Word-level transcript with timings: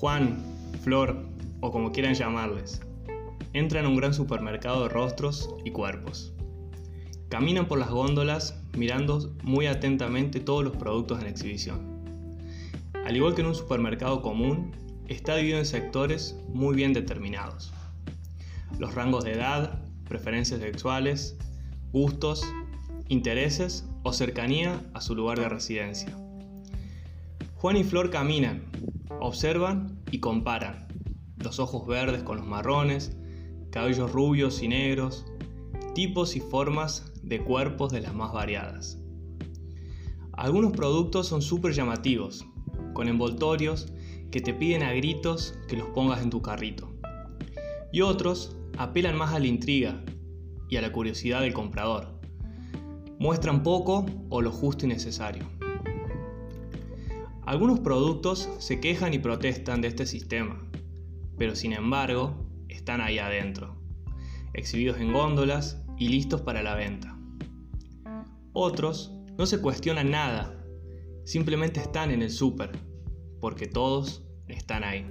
Juan, 0.00 0.42
Flor 0.82 1.26
o 1.60 1.70
como 1.70 1.92
quieran 1.92 2.14
llamarles, 2.14 2.80
entran 3.52 3.84
a 3.84 3.88
un 3.90 3.96
gran 3.96 4.14
supermercado 4.14 4.84
de 4.84 4.88
rostros 4.88 5.54
y 5.62 5.72
cuerpos. 5.72 6.32
Caminan 7.28 7.68
por 7.68 7.78
las 7.78 7.90
góndolas 7.90 8.62
mirando 8.74 9.36
muy 9.42 9.66
atentamente 9.66 10.40
todos 10.40 10.64
los 10.64 10.74
productos 10.74 11.20
en 11.20 11.26
exhibición. 11.26 12.00
Al 13.04 13.14
igual 13.14 13.34
que 13.34 13.42
en 13.42 13.48
un 13.48 13.54
supermercado 13.54 14.22
común, 14.22 14.72
está 15.06 15.36
dividido 15.36 15.58
en 15.58 15.66
sectores 15.66 16.34
muy 16.48 16.74
bien 16.74 16.94
determinados. 16.94 17.70
Los 18.78 18.94
rangos 18.94 19.24
de 19.24 19.32
edad, 19.32 19.82
preferencias 20.08 20.60
sexuales, 20.60 21.36
gustos, 21.92 22.42
intereses 23.08 23.84
o 24.02 24.14
cercanía 24.14 24.80
a 24.94 25.02
su 25.02 25.14
lugar 25.14 25.38
de 25.38 25.50
residencia. 25.50 26.16
Juan 27.56 27.76
y 27.76 27.84
Flor 27.84 28.08
caminan, 28.08 28.62
observan 29.20 30.00
y 30.10 30.20
comparan. 30.20 30.88
Los 31.36 31.58
ojos 31.60 31.86
verdes 31.86 32.22
con 32.22 32.38
los 32.38 32.46
marrones, 32.46 33.16
cabellos 33.70 34.12
rubios 34.12 34.62
y 34.62 34.68
negros, 34.68 35.24
tipos 35.94 36.36
y 36.36 36.40
formas 36.40 37.12
de 37.22 37.42
cuerpos 37.42 37.92
de 37.92 38.00
las 38.00 38.14
más 38.14 38.32
variadas. 38.32 38.98
Algunos 40.32 40.72
productos 40.72 41.26
son 41.28 41.42
súper 41.42 41.72
llamativos, 41.72 42.46
con 42.94 43.08
envoltorios 43.08 43.92
que 44.30 44.40
te 44.40 44.54
piden 44.54 44.82
a 44.82 44.92
gritos 44.92 45.54
que 45.68 45.76
los 45.76 45.88
pongas 45.88 46.22
en 46.22 46.30
tu 46.30 46.40
carrito. 46.40 46.88
Y 47.92 48.00
otros 48.02 48.56
apelan 48.78 49.16
más 49.16 49.34
a 49.34 49.38
la 49.38 49.46
intriga 49.46 50.02
y 50.68 50.76
a 50.76 50.82
la 50.82 50.92
curiosidad 50.92 51.40
del 51.40 51.52
comprador. 51.52 52.20
Muestran 53.18 53.62
poco 53.62 54.06
o 54.30 54.40
lo 54.40 54.50
justo 54.50 54.86
y 54.86 54.88
necesario. 54.88 55.44
Algunos 57.50 57.80
productos 57.80 58.48
se 58.60 58.78
quejan 58.78 59.12
y 59.12 59.18
protestan 59.18 59.80
de 59.80 59.88
este 59.88 60.06
sistema, 60.06 60.70
pero 61.36 61.56
sin 61.56 61.72
embargo 61.72 62.46
están 62.68 63.00
ahí 63.00 63.18
adentro, 63.18 63.76
exhibidos 64.54 65.00
en 65.00 65.12
góndolas 65.12 65.82
y 65.98 66.10
listos 66.10 66.42
para 66.42 66.62
la 66.62 66.76
venta. 66.76 67.18
Otros 68.52 69.12
no 69.36 69.46
se 69.46 69.60
cuestionan 69.60 70.12
nada, 70.12 70.64
simplemente 71.24 71.80
están 71.80 72.12
en 72.12 72.22
el 72.22 72.30
súper, 72.30 72.70
porque 73.40 73.66
todos 73.66 74.24
están 74.46 74.84
ahí. 74.84 75.04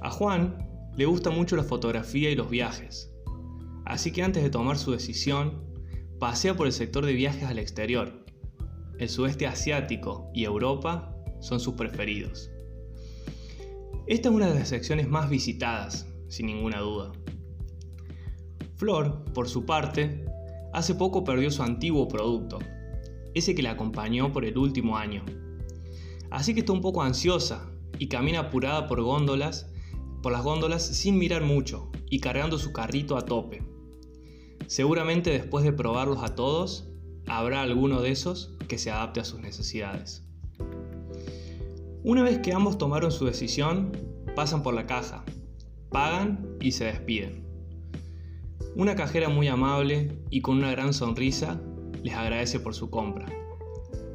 A 0.00 0.10
Juan 0.12 0.56
le 0.96 1.04
gusta 1.04 1.30
mucho 1.30 1.56
la 1.56 1.64
fotografía 1.64 2.30
y 2.30 2.36
los 2.36 2.48
viajes, 2.48 3.12
así 3.86 4.12
que 4.12 4.22
antes 4.22 4.44
de 4.44 4.50
tomar 4.50 4.78
su 4.78 4.92
decisión, 4.92 5.64
pasea 6.20 6.56
por 6.56 6.68
el 6.68 6.72
sector 6.72 7.04
de 7.04 7.14
viajes 7.14 7.42
al 7.42 7.58
exterior. 7.58 8.19
El 9.00 9.08
sudeste 9.08 9.46
asiático 9.46 10.30
y 10.34 10.44
Europa 10.44 11.16
son 11.40 11.58
sus 11.58 11.72
preferidos. 11.72 12.50
Esta 14.06 14.28
es 14.28 14.34
una 14.34 14.46
de 14.46 14.58
las 14.58 14.68
secciones 14.68 15.08
más 15.08 15.30
visitadas, 15.30 16.06
sin 16.28 16.44
ninguna 16.44 16.80
duda. 16.80 17.10
Flor, 18.76 19.24
por 19.32 19.48
su 19.48 19.64
parte, 19.64 20.26
hace 20.74 20.94
poco 20.94 21.24
perdió 21.24 21.50
su 21.50 21.62
antiguo 21.62 22.08
producto, 22.08 22.58
ese 23.32 23.54
que 23.54 23.62
la 23.62 23.70
acompañó 23.70 24.34
por 24.34 24.44
el 24.44 24.58
último 24.58 24.98
año. 24.98 25.24
Así 26.30 26.52
que 26.52 26.60
está 26.60 26.72
un 26.72 26.82
poco 26.82 27.02
ansiosa 27.02 27.70
y 27.98 28.08
camina 28.08 28.40
apurada 28.40 28.86
por 28.86 29.00
góndolas, 29.00 29.72
por 30.22 30.30
las 30.30 30.44
góndolas 30.44 30.84
sin 30.84 31.16
mirar 31.16 31.42
mucho 31.42 31.90
y 32.10 32.20
cargando 32.20 32.58
su 32.58 32.74
carrito 32.74 33.16
a 33.16 33.24
tope. 33.24 33.62
Seguramente 34.66 35.30
después 35.30 35.64
de 35.64 35.72
probarlos 35.72 36.22
a 36.22 36.34
todos, 36.34 36.89
habrá 37.26 37.62
alguno 37.62 38.00
de 38.00 38.10
esos 38.10 38.54
que 38.68 38.78
se 38.78 38.90
adapte 38.90 39.20
a 39.20 39.24
sus 39.24 39.40
necesidades. 39.40 40.24
Una 42.02 42.22
vez 42.22 42.38
que 42.38 42.52
ambos 42.52 42.78
tomaron 42.78 43.12
su 43.12 43.26
decisión, 43.26 43.92
pasan 44.34 44.62
por 44.62 44.74
la 44.74 44.86
caja, 44.86 45.24
pagan 45.90 46.56
y 46.60 46.72
se 46.72 46.84
despiden. 46.84 47.44
Una 48.74 48.94
cajera 48.94 49.28
muy 49.28 49.48
amable 49.48 50.16
y 50.30 50.40
con 50.40 50.56
una 50.58 50.70
gran 50.70 50.94
sonrisa 50.94 51.60
les 52.02 52.14
agradece 52.14 52.60
por 52.60 52.74
su 52.74 52.88
compra 52.88 53.26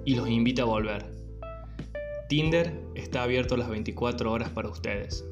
y 0.05 0.15
los 0.15 0.29
invita 0.29 0.63
a 0.63 0.65
volver. 0.65 1.05
Tinder 2.29 2.81
está 2.95 3.23
abierto 3.23 3.57
las 3.57 3.69
24 3.69 4.31
horas 4.31 4.49
para 4.49 4.69
ustedes, 4.69 5.25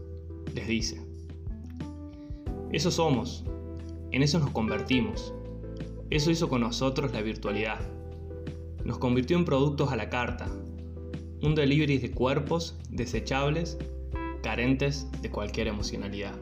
les 0.53 0.67
dice. 0.67 1.01
Eso 2.71 2.91
somos, 2.91 3.45
en 4.11 4.21
eso 4.21 4.39
nos 4.39 4.51
convertimos. 4.51 5.33
Eso 6.13 6.29
hizo 6.29 6.47
con 6.47 6.61
nosotros 6.61 7.11
la 7.11 7.23
virtualidad. 7.23 7.79
Nos 8.85 8.99
convirtió 8.99 9.35
en 9.35 9.45
productos 9.45 9.91
a 9.91 9.95
la 9.95 10.11
carta, 10.11 10.47
un 11.41 11.55
delivery 11.55 11.97
de 11.97 12.11
cuerpos 12.11 12.77
desechables, 12.91 13.79
carentes 14.43 15.07
de 15.23 15.31
cualquier 15.31 15.69
emocionalidad. 15.69 16.35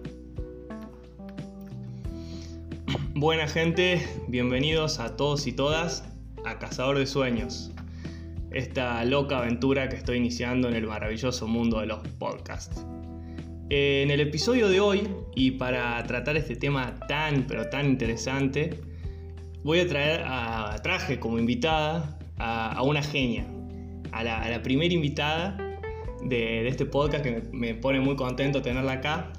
Buena 3.16 3.48
gente, 3.48 4.06
bienvenidos 4.28 5.00
a 5.00 5.16
todos 5.16 5.48
y 5.48 5.54
todas 5.54 6.04
a 6.44 6.60
Cazador 6.60 6.98
de 6.98 7.06
Sueños, 7.06 7.72
esta 8.52 9.06
loca 9.06 9.38
aventura 9.38 9.88
que 9.88 9.96
estoy 9.96 10.18
iniciando 10.18 10.68
en 10.68 10.76
el 10.76 10.86
maravilloso 10.86 11.48
mundo 11.48 11.80
de 11.80 11.86
los 11.86 12.06
podcasts. 12.20 12.86
En 13.70 14.12
el 14.12 14.20
episodio 14.20 14.68
de 14.68 14.82
hoy, 14.82 15.08
y 15.34 15.52
para 15.52 16.04
tratar 16.04 16.36
este 16.36 16.58
tema 16.58 17.00
tan 17.08 17.48
pero 17.48 17.70
tan 17.70 17.86
interesante, 17.86 18.91
voy 19.64 19.80
a 19.80 19.88
traer 19.88 20.24
a, 20.26 20.76
traje 20.84 21.20
como 21.20 21.40
invitada 21.40 22.18
a 22.38 22.82
una 22.82 23.04
genia, 23.04 23.46
a 24.12 24.24
la, 24.24 24.62
primera 24.62 24.94
invitada 24.94 25.58
de, 26.24 26.68
este 26.68 26.86
podcast 26.86 27.24
que 27.24 27.44
me, 27.52 27.76
pone 27.76 28.00
muy 28.00 28.16
contento 28.16 28.62
tenerla 28.62 28.94
acá. 28.94 29.34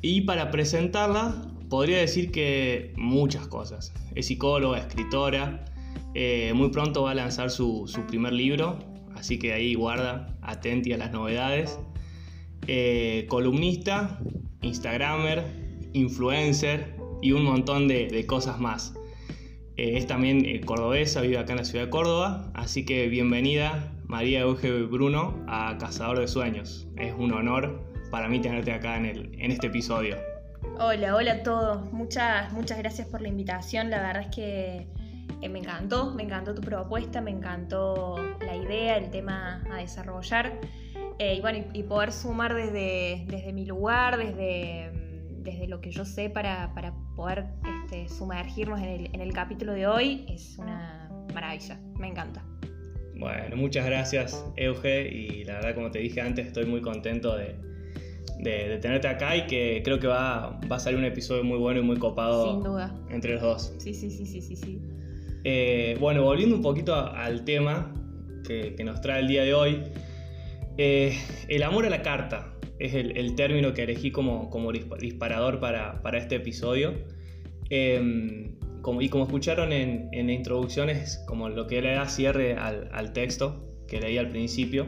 Y 0.00 0.22
para 0.22 0.50
presentarla, 0.50 1.46
podría 1.68 1.98
decir 1.98 2.32
que 2.32 2.92
muchas 2.96 3.46
cosas. 3.46 3.92
Es 4.14 4.26
psicóloga, 4.26 4.78
escritora, 4.78 5.64
eh, 6.14 6.52
muy 6.54 6.70
pronto 6.70 7.02
va 7.02 7.12
a 7.12 7.14
lanzar 7.14 7.50
su, 7.50 7.88
primer 8.08 8.32
libro, 8.32 8.78
así 9.14 9.38
que 9.38 9.52
ahí 9.52 9.74
guarda, 9.74 10.34
atenti 10.42 10.92
a 10.92 10.98
las 10.98 11.12
novedades. 11.12 11.78
Eh, 12.66 13.26
columnista, 13.28 14.20
instagramer, 14.62 15.44
influencer 15.92 16.96
y 17.20 17.32
un 17.32 17.44
montón 17.44 17.88
de 17.88 18.24
cosas 18.26 18.58
más. 18.58 18.94
Eh, 19.82 19.98
es 19.98 20.06
también 20.06 20.44
eh, 20.44 20.60
cordobesa, 20.60 21.22
vive 21.22 21.38
acá 21.38 21.54
en 21.54 21.58
la 21.58 21.64
ciudad 21.64 21.86
de 21.86 21.90
Córdoba, 21.90 22.52
así 22.54 22.84
que 22.84 23.08
bienvenida 23.08 23.92
María 24.04 24.42
Euge 24.42 24.70
Bruno 24.82 25.44
a 25.48 25.76
Cazador 25.76 26.20
de 26.20 26.28
Sueños. 26.28 26.86
Es 26.96 27.12
un 27.18 27.32
honor 27.32 27.82
para 28.12 28.28
mí 28.28 28.40
tenerte 28.40 28.70
acá 28.70 28.96
en, 28.96 29.06
el, 29.06 29.34
en 29.40 29.50
este 29.50 29.66
episodio. 29.66 30.18
Hola, 30.78 31.16
hola 31.16 31.32
a 31.32 31.42
todos. 31.42 31.92
Muchas, 31.92 32.52
muchas 32.52 32.78
gracias 32.78 33.08
por 33.08 33.22
la 33.22 33.28
invitación. 33.28 33.90
La 33.90 34.00
verdad 34.00 34.22
es 34.22 34.32
que 34.32 34.86
eh, 35.40 35.48
me 35.48 35.58
encantó, 35.58 36.14
me 36.14 36.22
encantó 36.22 36.54
tu 36.54 36.62
propuesta, 36.62 37.20
me 37.20 37.32
encantó 37.32 38.14
la 38.38 38.54
idea, 38.54 38.98
el 38.98 39.10
tema 39.10 39.64
a 39.68 39.78
desarrollar. 39.78 40.60
y 41.18 41.40
bueno, 41.40 41.64
y, 41.72 41.82
poder 41.82 42.12
sumar 42.12 42.54
desde, 42.54 43.24
desde 43.26 43.52
mi 43.52 43.66
lugar, 43.66 44.16
desde 44.16 45.01
desde 45.42 45.66
lo 45.66 45.80
que 45.80 45.90
yo 45.90 46.04
sé 46.04 46.30
para, 46.30 46.72
poder 47.16 47.46
este, 47.84 48.08
sumergirnos 48.08 48.80
en 48.80 49.20
el, 49.20 49.32
capítulo 49.32 49.72
de 49.72 49.86
hoy 49.86 50.24
es 50.28 50.58
una 50.58 51.10
maravilla, 51.34 51.80
me 51.98 52.08
encanta. 52.08 52.44
Bueno, 53.14 53.56
muchas 53.56 53.86
gracias 53.86 54.44
Euge 54.56 55.08
y 55.08 55.44
la 55.44 55.54
verdad 55.54 55.74
como 55.74 55.90
te 55.90 56.00
dije 56.00 56.20
antes 56.20 56.46
estoy 56.46 56.64
muy 56.66 56.80
contento 56.80 57.36
de, 57.36 57.56
tenerte 58.80 59.06
acá 59.06 59.36
y 59.36 59.46
que 59.46 59.82
creo 59.84 60.00
que 60.00 60.08
va, 60.08 60.58
a 60.58 60.78
salir 60.78 60.98
un 60.98 61.04
episodio 61.04 61.44
muy 61.44 61.58
bueno 61.58 61.80
y 61.80 61.82
muy 61.84 61.98
copado 61.98 62.52
Sin 62.52 62.62
duda. 62.64 62.94
entre 63.10 63.34
los 63.34 63.42
dos. 63.42 63.74
Sí, 63.78 63.94
sí, 63.94 64.10
sí, 64.10 64.26
sí, 64.26 64.40
sí. 64.40 64.56
sí. 64.56 64.80
Eh, 65.44 65.96
bueno, 66.00 66.22
volviendo 66.22 66.56
un 66.56 66.62
poquito 66.62 66.94
al 66.94 67.44
tema 67.44 67.92
que, 68.44 68.74
nos 68.84 69.00
trae 69.00 69.20
el 69.20 69.28
día 69.28 69.42
de 69.42 69.54
hoy, 69.54 69.82
eh, 70.76 71.16
el 71.48 71.62
amor 71.62 71.86
a 71.86 71.90
la 71.90 72.02
carta 72.02 72.51
es 72.78 72.94
el, 72.94 73.34
término 73.36 73.74
que 73.74 73.84
elegí 73.84 74.10
como, 74.10 74.50
como 74.50 74.72
disparador 74.72 75.60
para, 75.60 76.02
para 76.02 76.18
este 76.18 76.36
episodio. 76.36 76.94
Em, 77.70 78.56
como, 78.82 79.00
y 79.00 79.08
como 79.08 79.24
escucharon 79.24 79.72
en, 79.72 80.08
en, 80.12 80.26
la 80.26 80.32
introducción, 80.32 80.90
es 80.90 81.22
como 81.26 81.48
lo 81.48 81.66
que 81.66 81.80
le 81.80 81.92
da 81.92 82.08
cierre 82.08 82.54
al, 82.54 82.88
al 82.92 83.12
texto 83.12 83.64
que 83.86 84.00
leí 84.00 84.18
al 84.18 84.28
principio. 84.28 84.86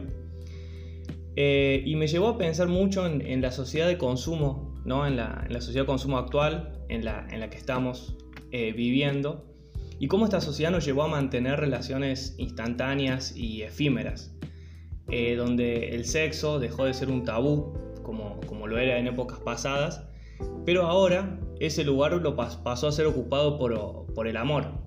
Eh, 1.35 1.83
y 1.85 1.95
me 1.95 2.07
llevó 2.07 2.29
a 2.29 2.37
pensar 2.37 2.67
mucho 2.67 3.05
en, 3.05 3.21
en 3.21 3.41
la 3.41 3.51
sociedad 3.51 3.87
de 3.87 3.97
consumo, 3.97 4.73
¿no? 4.85 5.05
en, 5.05 5.17
la, 5.17 5.43
en, 5.45 5.53
la, 5.53 5.61
sociedad 5.61 5.83
de 5.83 5.87
consumo 5.87 6.17
actual 6.17 6.79
en 6.89 7.03
la, 7.03 7.27
en 7.29 7.39
la 7.39 7.49
que 7.49 7.57
estamos 7.57 8.15
eh, 8.51 8.71
viviendo, 8.73 9.45
y 9.99 10.07
cómo 10.07 10.25
esta 10.25 10.41
sociedad 10.41 10.71
nos 10.71 10.85
llevó 10.85 11.03
a 11.03 11.07
mantener 11.07 11.59
relaciones 11.59 12.35
instantáneas 12.37 13.35
y 13.35 13.61
efímeras, 13.63 14.34
eh, 15.09 15.35
donde 15.35 15.95
el 15.95 16.05
sexo 16.05 16.59
dejó 16.59 16.85
de 16.85 16.93
ser 16.93 17.09
un 17.09 17.23
tabú 17.23 17.73
como, 18.03 18.39
como 18.47 18.67
lo 18.67 18.77
era 18.77 18.97
en 18.97 19.07
épocas 19.07 19.39
pasadas, 19.39 20.03
pero 20.65 20.83
ahora 20.83 21.39
ese 21.59 21.83
lugar 21.83 22.13
lo 22.13 22.35
pasó 22.35 22.87
a 22.87 22.91
ser 22.91 23.05
ocupado 23.05 23.57
por, 23.57 24.13
por 24.13 24.27
el 24.27 24.37
amor, 24.37 24.85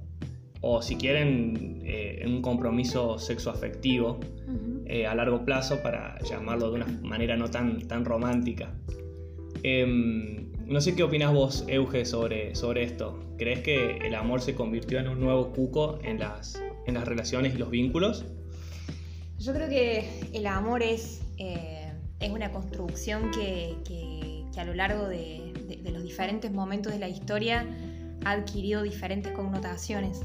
o 0.60 0.82
si 0.82 0.96
quieren, 0.96 1.82
eh, 1.84 2.18
en 2.22 2.34
un 2.34 2.42
compromiso 2.42 3.18
sexoafectivo, 3.18 4.18
eh, 4.86 5.06
a 5.06 5.14
largo 5.14 5.44
plazo, 5.44 5.80
para 5.82 6.18
llamarlo 6.22 6.70
de 6.70 6.76
una 6.76 6.86
manera 7.02 7.36
no 7.36 7.48
tan, 7.48 7.86
tan 7.86 8.04
romántica. 8.04 8.74
Em, 9.62 10.52
no 10.66 10.80
sé 10.80 10.94
qué 10.94 11.02
opinas 11.02 11.32
vos, 11.32 11.64
Euge, 11.68 12.04
sobre, 12.04 12.54
sobre 12.54 12.82
esto. 12.82 13.20
¿Crees 13.38 13.60
que 13.60 13.98
el 13.98 14.14
amor 14.14 14.40
se 14.40 14.54
convirtió 14.54 14.98
en 14.98 15.08
un 15.08 15.20
nuevo 15.20 15.52
cuco 15.52 15.98
en 16.02 16.18
las, 16.18 16.60
en 16.86 16.94
las 16.94 17.06
relaciones 17.06 17.54
y 17.54 17.58
los 17.58 17.70
vínculos? 17.70 18.24
Yo 19.38 19.54
creo 19.54 19.68
que 19.68 20.30
el 20.32 20.46
amor 20.48 20.82
es, 20.82 21.22
eh, 21.36 21.92
es 22.18 22.30
una 22.30 22.50
construcción 22.50 23.30
que, 23.30 24.44
a 24.56 24.64
lo 24.64 24.74
largo 24.74 25.06
de, 25.06 25.52
los 25.92 26.02
diferentes 26.02 26.50
momentos 26.50 26.92
de 26.92 26.98
la 26.98 27.08
historia 27.08 27.64
ha 28.24 28.32
adquirido 28.32 28.82
diferentes 28.82 29.32
connotaciones. 29.32 30.22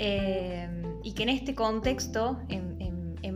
Eh, 0.00 0.68
y 1.04 1.12
que 1.12 1.22
en 1.22 1.28
este 1.28 1.54
contexto 1.54 2.40
en, 2.48 2.74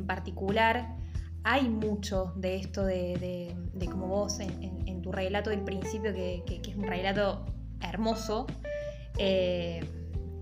particular 0.06 0.96
hay 1.44 1.68
mucho 1.68 2.32
de 2.36 2.56
esto 2.56 2.84
de, 2.84 3.54
como 3.90 4.08
vos 4.08 4.40
en, 4.40 5.02
tu 5.02 5.12
relato 5.12 5.50
del 5.50 5.60
principio, 5.60 6.12
que, 6.12 6.42
es 6.66 6.76
un 6.76 6.84
relato 6.84 7.44
hermoso, 7.80 8.46
eh, 9.18 9.84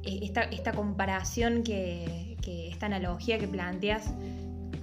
esta, 0.05 0.43
esta, 0.43 0.73
comparación 0.73 1.63
que, 1.63 2.37
esta 2.71 2.87
analogía 2.87 3.39
que 3.39 3.49
planteas 3.49 4.13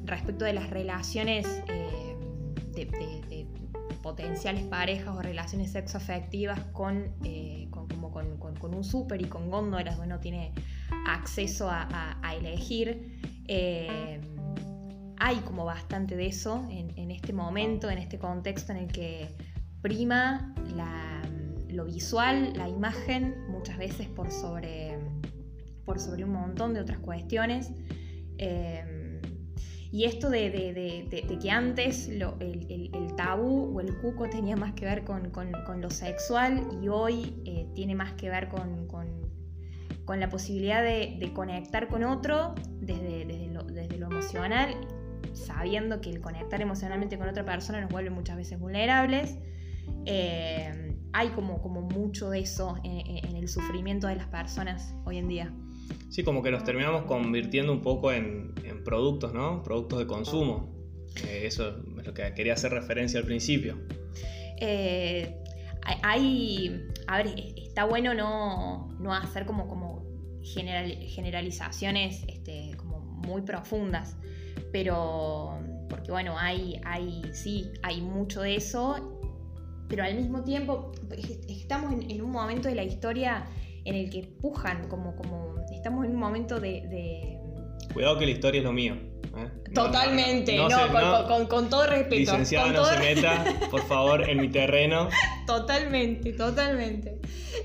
respecto 0.06 0.46
de 0.46 0.54
las 0.54 0.70
relaciones 0.70 1.46
eh, 1.68 2.16
de, 2.76 3.48
potenciales 4.02 4.64
parejas 4.64 5.16
o 5.16 5.22
relaciones 5.22 5.72
sexoafectivas 5.72 6.60
con, 6.74 7.14
eh, 7.24 7.68
con, 7.70 7.88
como 7.88 8.12
con, 8.12 8.76
un 8.76 8.84
súper 8.84 9.22
y 9.22 9.26
con 9.26 9.50
góndolas 9.50 9.96
donde 9.98 10.14
uno 10.14 10.20
tiene 10.20 10.54
acceso 11.08 11.70
a, 11.70 12.18
elegir. 12.38 13.20
Eh, 13.48 14.20
hay 15.18 15.38
como 15.38 15.64
bastante 15.64 16.18
de 16.18 16.28
eso 16.28 16.68
en, 16.70 17.12
este 17.12 17.32
momento, 17.32 17.90
en 17.90 17.98
este 17.98 18.20
contexto 18.20 18.74
en 18.74 18.80
el 18.80 18.88
que 18.88 19.30
prima 19.82 20.54
lo 21.70 21.86
visual, 21.86 22.54
la 22.56 22.68
imagen, 22.68 23.36
muchas 23.50 23.78
veces 23.78 24.08
por 24.08 24.32
sobre, 24.32 24.98
por 25.86 26.00
sobre 26.00 26.26
un 26.26 26.32
montón 26.32 26.74
de 26.74 26.82
otras 26.82 27.00
cuestiones. 27.00 27.72
Y 29.94 30.06
esto 30.06 30.32
de, 30.32 31.38
que 31.40 31.52
antes 31.52 32.10
el, 32.10 32.26
tabú 33.16 33.78
o 33.78 33.80
el 33.80 33.96
cuco 34.00 34.28
tenía 34.28 34.56
más 34.56 34.74
que 34.74 34.86
ver 34.86 35.04
con, 35.04 35.32
lo 35.82 35.90
sexual 35.92 36.68
y 36.82 36.88
hoy 36.88 37.36
eh, 37.46 37.68
tiene 37.76 37.94
más 37.94 38.14
que 38.14 38.28
ver 38.28 38.50
con, 38.50 40.20
la 40.20 40.30
posibilidad 40.30 40.82
de, 40.82 41.32
conectar 41.36 41.90
con 41.90 42.04
otro 42.04 42.56
desde, 42.82 43.52
lo, 44.00 44.08
emocional, 44.08 44.74
sabiendo 45.34 46.02
que 46.02 46.10
el 46.10 46.22
conectar 46.22 46.60
emocionalmente 46.60 47.20
con 47.20 47.30
otra 47.30 47.46
persona 47.46 47.80
nos 47.80 47.92
vuelve 47.92 48.10
muchas 48.10 48.38
veces 48.38 48.60
vulnerables. 48.60 49.38
Eh, 50.08 50.98
hay 51.14 51.28
como, 51.30 51.62
como 51.62 51.82
mucho 51.82 52.32
de 52.32 52.40
eso 52.40 52.78
en 52.84 53.36
el 53.36 53.48
sufrimiento 53.48 54.08
de 54.08 54.16
las 54.16 54.26
personas 54.26 54.96
hoy 55.06 55.20
en 55.20 55.28
día. 55.28 55.54
Sí, 56.10 56.24
como 56.24 56.44
que 56.44 56.52
nos 56.52 56.64
terminamos 56.64 57.04
convirtiendo 57.04 57.72
un 57.74 57.82
poco 57.82 58.12
en, 58.12 58.54
productos, 58.84 59.34
¿no? 59.34 59.64
Productos 59.64 60.00
de 60.00 60.08
consumo. 60.08 60.74
Eh, 61.28 61.44
eso 61.46 61.70
es 61.70 62.06
lo 62.06 62.14
que 62.14 62.34
quería 62.34 62.54
hacer 62.54 62.72
referencia 62.72 63.20
al 63.20 63.26
principio. 63.26 63.78
Eh, 64.58 65.38
hay, 66.02 66.88
a 67.08 67.18
ver, 67.18 67.36
está 67.58 67.86
bueno 67.86 68.14
no, 68.14 69.14
hacer 69.14 69.46
como, 69.46 69.68
como 69.68 70.06
generalizaciones 70.44 72.24
este, 72.28 72.72
como 72.78 73.00
muy 73.00 73.42
profundas, 73.42 74.16
pero 74.72 75.60
porque 75.90 76.12
bueno, 76.12 76.38
hay, 76.38 76.80
hay, 76.86 77.22
sí, 77.34 77.72
hay 77.84 78.02
mucho 78.02 78.42
de 78.42 78.56
eso, 78.56 79.20
pero 79.90 80.04
al 80.04 80.16
mismo 80.16 80.44
tiempo 80.44 80.92
estamos 81.48 81.94
en 81.94 82.22
un 82.22 82.32
momento 82.32 82.70
de 82.70 82.76
la 82.76 82.84
historia 82.84 83.46
en 83.86 83.96
el 83.96 84.10
que 84.10 84.24
pujan, 84.24 84.88
como, 84.88 85.16
como 85.16 85.56
estamos 85.72 86.06
en 86.06 86.12
un 86.12 86.20
momento 86.20 86.60
de, 86.60 87.40
Cuidado 87.94 88.18
que 88.18 88.26
la 88.26 88.32
historia 88.32 88.60
es 88.60 88.66
lo 88.66 88.74
mío. 88.74 88.96
¿eh? 88.96 89.50
Totalmente, 89.74 90.56
no, 90.56 90.68
con, 91.48 91.70
todo 91.70 91.88
respeto. 91.88 92.16
Licenciada, 92.16 92.72
no 92.72 92.86
se 92.86 93.00
meta, 93.00 93.44
por 93.72 93.86
favor, 93.88 94.30
en 94.30 94.40
mi 94.40 94.50
terreno. 94.50 95.10
Totalmente, 95.48 96.34
totalmente. 96.34 97.20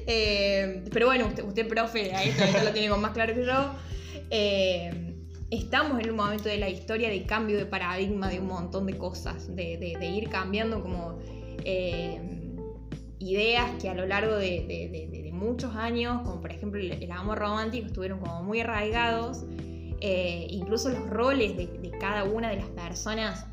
Eh, 0.07 0.85
pero 0.93 1.07
bueno, 1.07 1.27
usted, 1.27 1.45
usted 1.45 1.69
profe, 1.69 2.15
ahí 2.15 2.31
esto 2.31 2.65
lo 2.65 2.73
tiene 2.73 2.95
más 2.97 3.13
claro 3.13 3.35
que 3.35 3.45
yo. 3.45 3.73
Eh, 4.31 5.15
estamos 5.51 6.01
en 6.01 6.11
un 6.11 6.17
momento 6.17 6.49
de 6.49 6.59
la 6.59 6.69
historia 6.69 7.09
de 7.09 7.25
cambio 7.25 7.57
de 7.57 7.67
paradigma 7.67 8.29
de 8.29 8.41
un 8.41 8.49
montón 8.49 8.87
de 8.87 8.97
cosas, 8.99 9.55
de, 9.55 9.97
ir 10.01 10.29
cambiando 10.29 10.83
como 10.83 11.19
ideas 13.21 13.71
que 13.81 13.89
a 13.89 13.95
lo 13.95 14.07
largo 14.07 14.37
de, 14.37 15.31
muchos 15.33 15.77
años, 15.77 16.23
como 16.23 16.41
por 16.41 16.51
ejemplo 16.51 16.81
el, 16.81 17.13
amor 17.13 17.39
romántico, 17.39 17.87
estuvieron 17.87 18.19
como 18.19 18.43
muy 18.43 18.61
arraigados. 18.61 19.45
Eh, 20.01 20.47
incluso 20.51 20.91
los 20.91 21.09
roles 21.11 21.57
de, 21.57 21.91
cada 21.99 22.25
una 22.25 22.51
de 22.51 22.57
las 22.57 22.69
personas, 22.69 23.47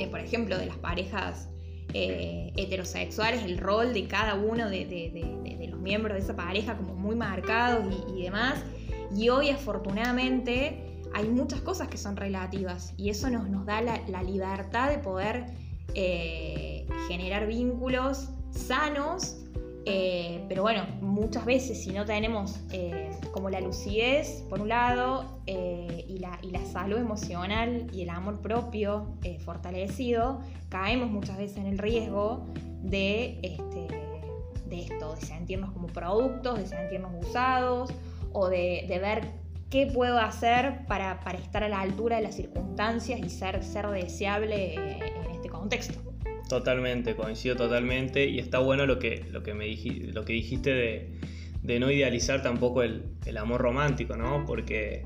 eh, 0.00 0.08
por 0.08 0.20
ejemplo, 0.20 0.58
de 0.58 0.66
las 0.66 0.76
parejas 0.78 1.48
eh, 1.94 2.52
heterosexuales, 2.56 3.44
el 3.44 3.58
rol 3.58 3.92
de 3.92 4.08
cada 4.08 4.34
uno 4.34 4.68
de, 4.68 5.68
los 5.70 5.80
miembros 5.80 6.16
de 6.16 6.22
esa 6.22 6.34
pareja 6.34 6.76
como 6.76 6.94
muy 6.94 7.14
marcados 7.14 7.86
y, 8.12 8.22
demás. 8.22 8.62
Y 9.16 9.28
hoy 9.28 9.50
afortunadamente 9.50 11.02
hay 11.14 11.28
muchas 11.28 11.60
cosas 11.60 11.88
que 11.88 11.98
son 11.98 12.16
relativas 12.16 12.94
y 12.96 13.10
eso 13.10 13.30
nos, 13.30 13.48
nos 13.48 13.66
da 13.66 13.82
la, 13.82 14.22
libertad 14.22 14.90
de 14.90 14.98
poder 14.98 15.46
generar 17.08 17.46
vínculos 17.46 18.30
sanos, 18.50 19.41
eh, 19.84 20.44
pero 20.48 20.62
bueno, 20.62 20.86
muchas 21.00 21.44
veces 21.44 21.82
si 21.82 21.90
no 21.90 22.04
tenemos 22.04 22.60
eh, 22.70 23.10
como 23.32 23.50
la 23.50 23.60
lucidez, 23.60 24.44
por 24.48 24.60
un 24.60 24.68
lado, 24.68 25.40
eh, 25.46 26.04
y, 26.08 26.18
la, 26.18 26.38
salud 26.72 26.98
emocional 26.98 27.88
y 27.92 28.02
el 28.02 28.10
amor 28.10 28.40
propio 28.40 29.14
fortalecido, 29.44 30.40
caemos 30.68 31.10
muchas 31.10 31.36
veces 31.36 31.58
en 31.58 31.66
el 31.66 31.78
riesgo 31.78 32.46
de, 32.82 33.38
este, 33.42 33.88
de 34.66 34.80
esto, 34.80 35.14
de 35.14 35.20
sentirnos 35.20 35.72
como 35.72 35.88
productos, 35.88 36.58
de 36.58 36.66
sentirnos 36.66 37.12
usados 37.26 37.92
o 38.32 38.48
de, 38.48 38.86
ver 38.88 39.32
qué 39.68 39.86
puedo 39.86 40.18
hacer 40.18 40.86
para, 40.86 41.20
estar 41.34 41.64
a 41.64 41.68
la 41.68 41.80
altura 41.80 42.16
de 42.16 42.22
las 42.22 42.36
circunstancias 42.36 43.20
y 43.20 43.28
ser, 43.28 43.62
ser 43.62 43.88
deseable 43.88 44.74
en 44.74 45.30
este 45.32 45.48
contexto. 45.48 46.11
Totalmente, 46.48 47.14
coincido 47.14 47.56
totalmente. 47.56 48.26
Y 48.26 48.38
está 48.38 48.58
bueno 48.58 48.86
lo 48.86 48.98
que, 48.98 49.24
lo 49.30 49.42
que, 49.42 49.54
me 49.54 49.64
dijiste 49.64 50.70
de, 51.62 51.78
no 51.80 51.90
idealizar 51.90 52.42
tampoco 52.42 52.82
el, 52.82 53.02
amor 53.36 53.60
romántico, 53.60 54.16
¿no? 54.16 54.44
Porque 54.46 55.04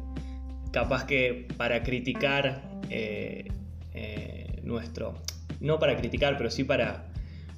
capaz 0.72 1.04
que 1.06 1.46
para 1.56 1.82
criticar 1.82 2.80
eh, 2.90 3.48
eh, 3.94 4.60
nuestro, 4.62 5.14
no 5.60 5.78
para 5.78 5.96
criticar, 5.96 6.36
pero 6.36 6.50
sí 6.50 6.64
para, 6.64 7.06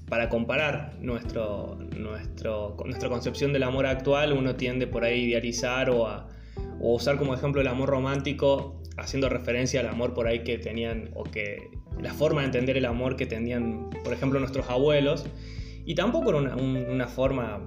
para 0.09 0.29
comparar 0.29 0.95
nuestro, 1.01 1.79
nuestro, 1.97 2.77
nuestra 2.85 3.09
concepción 3.09 3.53
del 3.53 3.63
amor 3.63 3.87
actual, 3.87 4.33
uno 4.33 4.55
tiende 4.57 4.87
por 4.87 5.05
ahí 5.05 5.21
a 5.21 5.29
idealizar 5.29 5.91
o 5.91 6.07
a, 6.07 6.29
o 6.81 6.95
usar 6.95 7.17
como 7.19 7.35
ejemplo 7.35 7.61
el 7.61 7.69
amor 7.69 7.89
romántico, 7.89 8.81
haciendo 8.97 9.29
referencia 9.29 9.81
al 9.81 9.89
amor 9.89 10.15
por 10.15 10.27
ahí 10.27 10.41
que 10.41 10.59
tenían 10.59 11.11
o 11.15 11.25
que 11.25 11.71
la 12.01 12.13
forma 12.15 12.41
de 12.41 12.47
entender 12.47 12.77
el 12.77 12.85
amor 12.85 13.17
que 13.17 13.27
tenían, 13.27 13.91
por 14.05 14.13
ejemplo, 14.13 14.39
nuestros 14.41 14.69
abuelos, 14.69 15.27
y 15.85 15.95
tampoco 15.95 16.31
era 16.31 16.55
una, 16.55 17.07
forma 17.09 17.61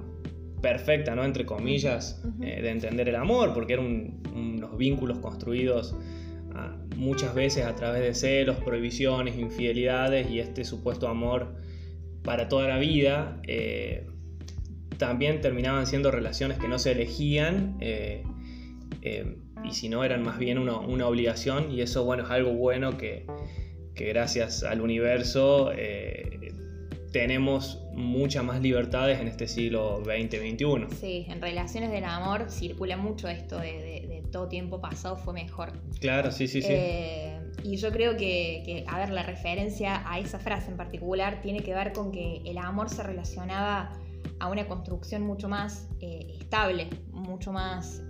perfecta, 0.62 1.16
¿no? 1.16 1.24
Entre 1.24 1.46
comillas, 1.46 2.22
eh, 2.42 2.62
de 2.62 2.70
entender 2.70 3.10
el 3.10 3.16
amor, 3.16 3.54
porque 3.54 3.74
eran 3.74 4.22
unos 4.36 4.78
vínculos 4.78 5.18
construidos 5.20 5.96
ah, 6.54 6.78
muchas 6.96 7.34
veces 7.34 7.66
a 7.66 7.74
través 7.76 8.04
de 8.04 8.14
celos, 8.14 8.58
prohibiciones, 8.58 9.38
infidelidades 9.38 10.30
y 10.30 10.40
este 10.40 10.64
supuesto 10.66 11.08
amor 11.08 11.56
para 12.24 12.48
toda 12.48 12.68
la 12.68 12.78
vida. 12.78 13.42
Eh, 13.48 14.06
también 15.00 15.42
terminaban 15.42 15.88
siendo 15.88 16.12
relaciones 16.12 16.60
que 16.60 16.68
no 16.68 16.78
se 16.78 16.92
elegían 16.92 17.78
eh, 17.80 18.24
y 19.64 19.72
si 19.72 19.90
no 19.90 20.04
eran 20.04 20.22
más 20.22 20.38
bien 20.38 20.60
una, 20.60 20.78
una, 20.78 21.08
obligación 21.08 21.72
y 21.72 21.82
eso 21.82 22.06
bueno 22.06 22.24
es 22.24 22.30
algo 22.30 22.54
bueno 22.54 23.00
que, 23.00 23.26
que 23.96 24.06
gracias 24.06 24.64
al 24.64 24.82
universo 24.82 25.72
eh, 25.76 26.54
tenemos 27.12 27.84
muchas 27.94 28.44
más 28.44 28.62
libertades 28.62 29.20
en 29.20 29.28
este 29.28 29.48
siglo 29.48 30.02
XX-XXI. 30.06 30.96
Sí, 30.96 31.26
en 31.28 31.42
relaciones 31.42 31.92
del 31.92 32.06
amor 32.06 32.50
circula 32.50 32.96
mucho 32.96 33.28
esto 33.28 33.60
de, 33.60 34.24
todo 34.32 34.48
tiempo 34.48 34.80
pasado 34.80 35.18
fue 35.18 35.34
mejor. 35.34 35.74
Claro, 36.00 36.32
sí, 36.32 36.48
sí, 36.48 36.62
sí. 36.62 36.70
Eh, 36.72 37.38
y 37.64 37.76
yo 37.76 37.92
creo 37.92 38.16
que, 38.16 38.86
a 38.88 38.98
ver, 38.98 39.10
la 39.10 39.24
referencia 39.24 40.10
a 40.10 40.20
esa 40.20 40.40
frase 40.40 40.72
en 40.72 40.78
particular 40.78 41.42
tiene 41.42 41.60
que 41.60 41.74
ver 41.74 41.92
con 41.92 42.14
que 42.14 42.42
el 42.46 42.58
amor 42.58 42.90
se 42.90 43.04
relacionaba 43.04 43.92
a 44.40 44.50
una 44.50 44.68
construcción 44.68 45.24
mucho 45.24 45.50
más 45.50 45.90
eh, 46.00 46.38
estable, 46.40 46.88
mucho 47.12 47.52
más... 47.52 48.04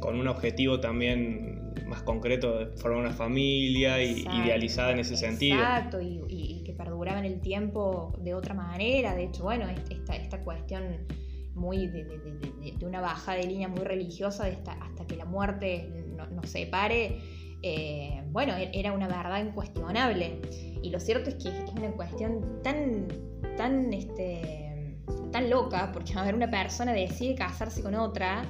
con 0.00 0.20
un 0.20 0.28
objetivo 0.28 0.80
también 0.80 1.65
más 1.86 2.02
concreto, 2.02 2.70
formar 2.76 3.00
una 3.00 3.12
familia 3.12 4.02
y 4.02 4.22
idealizada 4.22 4.92
en 4.92 5.00
ese 5.00 5.16
sentido. 5.16 5.58
Exacto, 5.58 6.00
y, 6.00 6.62
que 6.64 6.72
perduraba 6.72 7.18
en 7.20 7.26
el 7.26 7.40
tiempo 7.40 8.12
de 8.20 8.34
otra 8.34 8.54
manera. 8.54 9.14
De 9.14 9.24
hecho, 9.24 9.44
bueno, 9.44 9.66
esta, 9.68 10.16
esta 10.16 10.40
cuestión 10.40 11.06
muy 11.54 11.88
de, 11.88 12.74
una 12.82 13.00
baja 13.00 13.34
de 13.34 13.44
línea 13.44 13.68
muy 13.68 13.84
religiosa 13.84 14.44
hasta 14.46 15.06
que 15.06 15.16
la 15.16 15.24
muerte 15.24 15.88
nos 16.32 16.48
separe, 16.48 17.18
eh, 17.62 18.22
bueno, 18.30 18.54
e, 18.56 18.70
era 18.74 18.92
una 18.92 19.08
verdad 19.08 19.44
incuestionable. 19.44 20.40
Y 20.82 20.90
lo 20.90 21.00
cierto 21.00 21.30
es 21.30 21.36
que 21.36 21.48
es 21.48 21.70
una 21.70 21.90
cuestión 21.92 22.60
tan, 22.62 23.08
tan, 23.56 23.92
este, 23.92 24.98
tan 25.32 25.50
loca, 25.50 25.90
porque 25.92 26.12
a 26.14 26.24
ver, 26.24 26.34
una 26.34 26.50
persona 26.50 26.92
decide 26.92 27.34
casarse 27.34 27.82
con 27.82 27.94
otra 27.94 28.44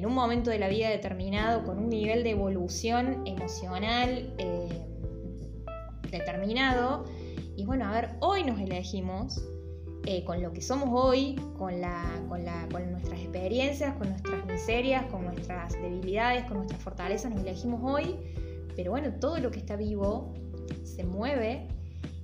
en 0.00 0.06
un 0.06 0.14
momento 0.14 0.48
de 0.48 0.58
la 0.58 0.68
vida 0.68 0.88
determinado, 0.88 1.62
con 1.62 1.78
un 1.78 1.90
nivel 1.90 2.22
de 2.22 2.30
evolución 2.30 3.22
emocional 3.26 4.32
eh, 4.38 4.82
determinado. 6.10 7.04
Y 7.54 7.66
bueno, 7.66 7.84
a 7.84 7.92
ver, 7.92 8.16
hoy 8.20 8.42
nos 8.44 8.58
elegimos 8.58 9.44
eh, 10.06 10.24
con 10.24 10.42
lo 10.42 10.54
que 10.54 10.62
somos 10.62 10.88
hoy, 10.90 11.38
con, 11.58 11.82
la, 11.82 12.02
con, 12.30 12.46
la, 12.46 12.66
con 12.72 12.90
nuestras 12.90 13.20
experiencias, 13.20 13.94
con 13.96 14.08
nuestras 14.08 14.46
miserias, 14.46 15.04
con 15.12 15.26
nuestras 15.26 15.74
debilidades, 15.74 16.44
con 16.44 16.56
nuestras 16.56 16.82
fortalezas, 16.82 17.30
nos 17.30 17.42
elegimos 17.42 17.82
hoy. 17.84 18.16
Pero 18.76 18.92
bueno, 18.92 19.12
todo 19.20 19.36
lo 19.36 19.50
que 19.50 19.58
está 19.58 19.76
vivo 19.76 20.32
se 20.82 21.04
mueve 21.04 21.68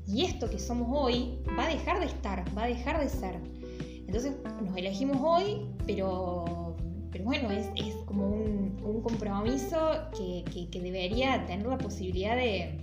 y 0.06 0.24
esto 0.24 0.48
que 0.48 0.58
somos 0.58 0.88
hoy 0.90 1.42
va 1.58 1.66
a 1.66 1.68
dejar 1.68 2.00
de 2.00 2.06
estar, 2.06 2.42
va 2.56 2.62
a 2.62 2.68
dejar 2.68 2.98
de 3.00 3.10
ser. 3.10 3.38
Entonces 4.06 4.32
nos 4.62 4.74
elegimos 4.78 5.18
hoy, 5.20 5.66
pero, 5.86 6.65
pero 7.16 7.24
bueno, 7.24 7.50
es, 7.50 7.94
como 8.04 8.26
un, 8.26 9.00
compromiso 9.02 9.78
que, 10.16 10.68
debería 10.80 11.46
tener 11.46 11.66
la 11.66 11.78
posibilidad 11.78 12.36
de, 12.36 12.80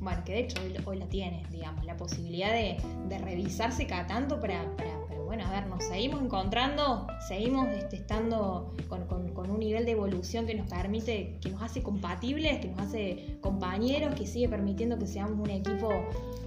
bueno, 0.00 0.22
que 0.24 0.32
de 0.32 0.40
hecho 0.40 0.60
hoy, 0.84 0.98
la 0.98 1.06
tiene, 1.06 1.44
digamos, 1.50 1.84
la 1.86 1.96
posibilidad 1.96 2.52
de, 2.52 2.78
revisarse 3.18 3.86
cada 3.86 4.06
tanto 4.06 4.40
para, 4.40 4.76
para, 4.76 4.98
bueno, 5.24 5.46
a 5.46 5.50
ver, 5.50 5.66
nos 5.66 5.82
seguimos 5.84 6.20
encontrando, 6.20 7.06
seguimos 7.26 7.68
este, 7.68 7.96
estando 7.96 8.74
con, 8.88 9.50
un 9.50 9.60
nivel 9.60 9.86
de 9.86 9.92
evolución 9.92 10.46
que 10.46 10.54
nos 10.54 10.68
permite, 10.68 11.38
que 11.40 11.50
nos 11.50 11.62
hace 11.62 11.82
compatibles, 11.82 12.58
que 12.58 12.68
nos 12.68 12.80
hace 12.80 13.38
compañeros, 13.40 14.14
que 14.14 14.26
sigue 14.26 14.48
permitiendo 14.48 14.98
que 14.98 15.06
seamos 15.06 15.38
un 15.38 15.50
equipo 15.50 15.90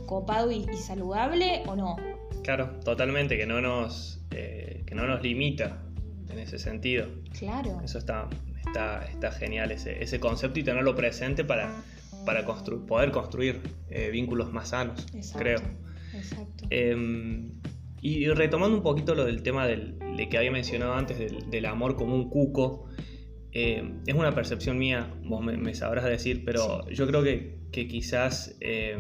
copado 0.06 0.52
y, 0.52 0.66
saludable 0.78 1.64
o 1.68 1.76
no. 1.76 1.96
Claro, 2.44 2.80
totalmente, 2.84 3.38
que 3.38 3.48
no 3.48 3.60
nos, 3.62 4.20
eh, 4.32 4.84
que 4.86 4.94
no 4.94 5.08
nos 5.08 5.24
limita 5.24 5.82
en 6.32 6.40
ese 6.40 6.60
sentido. 6.60 7.08
Claro. 7.38 7.82
Eso 7.84 7.98
está, 7.98 8.30
está, 8.66 9.06
está 9.06 9.32
genial, 9.32 9.72
ese, 9.72 10.02
ese 10.02 10.20
concepto 10.20 10.60
y 10.60 10.64
tenerlo 10.64 10.96
presente 10.96 11.44
para, 11.44 11.84
para 12.26 12.46
poder 12.46 13.12
construir 13.12 13.62
eh, 13.90 14.10
vínculos 14.12 14.52
más 14.52 14.70
sanos, 14.70 15.06
creo. 15.36 15.60
Exacto. 16.14 16.66
Em, 16.70 17.52
y 18.02 18.28
retomando 18.28 18.76
un 18.76 18.84
poquito 18.84 19.14
lo 19.14 19.26
del 19.26 19.44
tema 19.44 19.68
del, 19.68 20.00
de 20.18 20.28
que 20.28 20.38
había 20.38 20.52
mencionado 20.52 20.94
antes, 20.94 21.20
del, 21.50 21.66
amor 21.66 21.96
como 21.96 22.16
un 22.16 22.30
cuco, 22.30 22.88
eh, 23.52 24.00
es 24.08 24.16
una 24.16 24.34
percepción 24.34 24.80
mía, 24.80 25.14
vos 25.24 25.44
me, 25.44 25.76
sabrás 25.76 26.06
decir, 26.06 26.44
pero 26.44 26.90
yo 26.90 27.06
creo 27.06 27.22
que, 27.22 27.60
que 27.72 27.88
quizás 27.88 28.56
eh, 28.60 28.98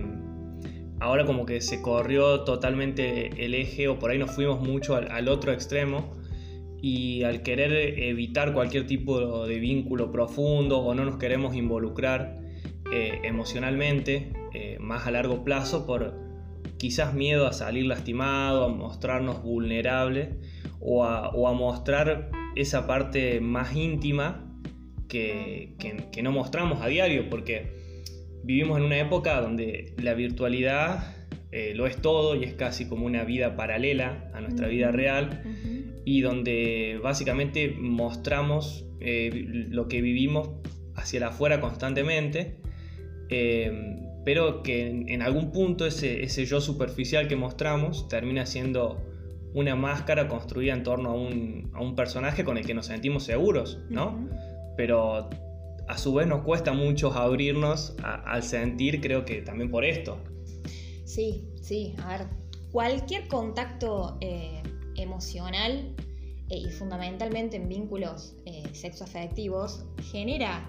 ahora 1.01 1.25
como 1.25 1.45
que 1.45 1.61
se 1.61 1.81
corrió 1.81 2.41
totalmente 2.41 3.43
el 3.43 3.55
eje 3.55 3.87
o 3.87 3.97
por 3.97 4.11
ahí 4.11 4.19
nos 4.19 4.31
fuimos 4.31 4.61
mucho 4.61 4.95
al, 4.95 5.27
otro 5.27 5.51
extremo 5.51 6.15
y 6.81 7.23
al 7.23 7.43
querer 7.43 7.99
evitar 7.99 8.53
cualquier 8.53 8.87
tipo 8.87 9.45
de 9.45 9.59
vínculo 9.59 10.11
profundo 10.11 10.79
o 10.79 10.95
no 10.95 11.05
nos 11.05 11.17
queremos 11.17 11.55
involucrar 11.55 12.39
eh, 12.91 13.19
emocionalmente 13.23 14.33
más 14.79 15.07
a 15.07 15.11
largo 15.11 15.45
plazo 15.45 15.85
por 15.85 16.13
quizás 16.77 17.13
miedo 17.13 17.47
a 17.47 17.53
salir 17.53 17.85
lastimado, 17.85 18.65
a 18.65 18.67
mostrarnos 18.67 19.43
vulnerables 19.43 20.29
o 20.79 21.05
a, 21.05 21.53
mostrar 21.53 22.31
esa 22.55 22.87
parte 22.87 23.39
más 23.39 23.75
íntima 23.75 24.51
que, 25.07 25.75
no 26.23 26.31
mostramos 26.31 26.81
a 26.81 26.87
diario, 26.87 27.29
porque 27.29 27.71
vivimos 28.43 28.79
en 28.79 28.85
una 28.85 28.97
época 28.97 29.39
donde 29.41 29.93
la 29.97 30.15
virtualidad 30.15 31.15
eh, 31.51 31.73
lo 31.75 31.85
es 31.85 31.97
todo 31.97 32.35
y 32.35 32.45
es 32.45 32.53
casi 32.53 32.87
como 32.87 33.05
una 33.05 33.23
vida 33.25 33.55
paralela 33.55 34.31
a 34.33 34.41
nuestra 34.41 34.67
vida 34.67 34.91
real 34.91 35.43
y 36.05 36.21
donde 36.21 36.99
básicamente 37.03 37.75
mostramos 37.77 38.85
eh, 38.99 39.29
lo 39.69 39.87
que 39.87 40.01
vivimos 40.01 40.49
hacia 40.95 41.17
el 41.17 41.23
afuera 41.23 41.59
constantemente. 41.61 42.57
Eh, 43.29 43.97
pero 44.23 44.61
que 44.61 44.87
en, 44.87 45.21
algún 45.21 45.51
punto 45.51 45.85
ese, 45.85 46.23
ese, 46.23 46.45
yo 46.45 46.61
superficial 46.61 47.27
que 47.27 47.35
mostramos 47.35 48.07
termina 48.07 48.45
siendo 48.45 49.01
una 49.53 49.75
máscara 49.75 50.27
construida 50.27 50.73
en 50.73 50.83
torno 50.83 51.09
a 51.09 51.13
un, 51.13 51.71
a 51.73 51.81
un 51.81 51.95
personaje 51.95 52.43
con 52.43 52.57
el 52.57 52.65
que 52.65 52.73
nos 52.73 52.85
sentimos 52.85 53.23
seguros, 53.23 53.79
¿no? 53.89 54.27
Pero 54.77 55.29
a 55.87 55.97
su 55.97 56.13
vez 56.13 56.27
nos 56.27 56.43
cuesta 56.43 56.71
mucho 56.73 57.11
abrirnos 57.13 57.95
al 58.03 58.43
sentir, 58.43 59.01
creo 59.01 59.25
que 59.25 59.41
también 59.41 59.69
por 59.69 59.83
esto. 59.83 60.19
Sí, 61.03 61.49
sí, 61.61 61.95
a 62.03 62.17
ver, 62.17 62.27
cualquier 62.71 63.27
contacto 63.27 64.17
eh, 64.21 64.61
emocional 64.95 65.95
eh, 66.49 66.57
y 66.57 66.69
fundamentalmente 66.69 67.57
en 67.57 67.69
vínculos 67.69 68.35
eh, 68.45 68.63
sexoafectivos 68.73 69.85
genera 70.11 70.67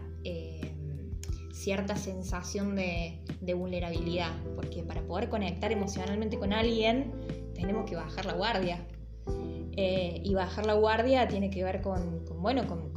cierta 1.63 1.95
sensación 1.95 2.75
de, 2.75 3.21
vulnerabilidad, 3.55 4.33
porque 4.57 4.83
para 4.83 5.03
poder 5.03 5.29
conectar 5.29 5.71
emocionalmente 5.71 6.39
con 6.39 6.53
alguien 6.53 7.13
tenemos 7.55 7.89
que 7.89 7.95
bajar 7.95 8.27
la 8.27 8.33
guardia. 8.33 8.85
Eh, 9.75 10.21
y 10.25 10.35
bajar 10.35 10.67
la 10.67 10.75
guardia 10.75 11.29
tiene 11.29 11.51
que 11.51 11.63
ver 11.65 11.81
con, 11.81 12.25
bueno, 12.41 12.67
con, 12.67 12.93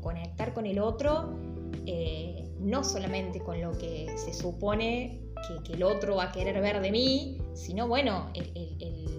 conectar 0.00 0.54
con 0.54 0.66
el 0.66 0.78
otro, 0.78 1.36
eh, 1.84 2.48
no 2.60 2.84
solamente 2.84 3.40
con 3.40 3.60
lo 3.60 3.72
que 3.72 4.06
se 4.16 4.32
supone 4.32 5.20
que, 5.64 5.72
el 5.72 5.82
otro 5.82 6.16
va 6.16 6.24
a 6.24 6.32
querer 6.32 6.60
ver 6.60 6.80
de 6.80 6.92
mí, 6.92 7.38
sino 7.54 7.88
bueno, 7.88 8.30
el, 8.34 9.15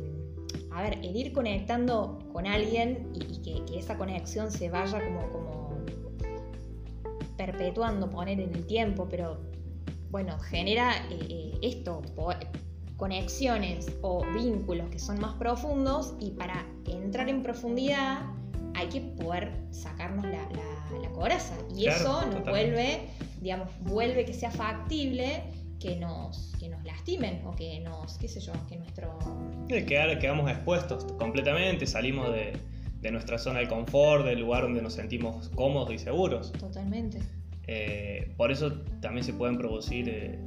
a 0.77 0.83
ver, 0.83 0.99
el 1.01 1.15
ir 1.15 1.33
conectando 1.33 2.19
con 2.31 2.45
alguien 2.45 3.09
y, 3.15 3.39
que, 3.39 3.65
que, 3.65 3.79
esa 3.79 3.97
conexión 3.97 4.51
se 4.51 4.69
vaya 4.69 5.03
como, 5.03 5.31
como 5.31 5.69
perpetuando, 7.35 8.07
poner 8.11 8.39
en 8.39 8.53
el 8.53 8.67
tiempo, 8.67 9.07
pero 9.09 9.39
bueno, 10.11 10.37
genera 10.37 10.95
eh, 11.09 11.17
eh, 11.29 11.59
esto, 11.63 12.03
conexiones 12.95 13.87
o 14.03 14.23
vínculos 14.35 14.87
que 14.91 14.99
son 14.99 15.19
más 15.19 15.33
profundos 15.37 16.13
y 16.19 16.29
para 16.31 16.63
entrar 16.85 17.27
en 17.27 17.41
profundidad 17.41 18.21
hay 18.75 18.87
que 18.89 19.01
poder 19.01 19.51
sacarnos 19.71 20.25
la, 20.25 20.47
la, 21.01 21.11
coraza. 21.11 21.55
Y 21.75 21.87
eso 21.87 22.23
nos 22.27 22.45
vuelve, 22.45 23.09
digamos, 23.41 23.69
vuelve 23.81 24.25
que 24.25 24.33
sea 24.33 24.51
factible 24.51 25.41
que 25.79 25.95
nos, 25.95 26.53
que 26.59 26.69
nos 26.69 26.83
lastimen 26.83 27.41
o 27.45 27.55
que 27.55 27.79
nos, 27.79 28.17
qué 28.17 28.27
sé 28.27 28.39
yo, 28.39 28.53
que 28.67 28.77
nuestro... 28.77 29.17
Que 29.67 29.85
quedamos 29.85 30.49
expuestos 30.49 31.03
completamente, 31.13 31.85
salimos 31.85 32.33
de, 32.33 32.53
de 33.01 33.11
nuestra 33.11 33.37
zona 33.37 33.59
de 33.59 33.67
confort, 33.67 34.25
del 34.25 34.39
lugar 34.39 34.63
donde 34.63 34.81
nos 34.81 34.93
sentimos 34.93 35.49
cómodos 35.49 35.93
y 35.93 35.99
seguros. 35.99 36.51
Totalmente. 36.53 37.19
Eh, 37.67 38.31
por 38.37 38.51
eso 38.51 38.71
también 39.01 39.23
se 39.23 39.33
pueden 39.33 39.57
producir 39.57 40.07
eh, 40.09 40.39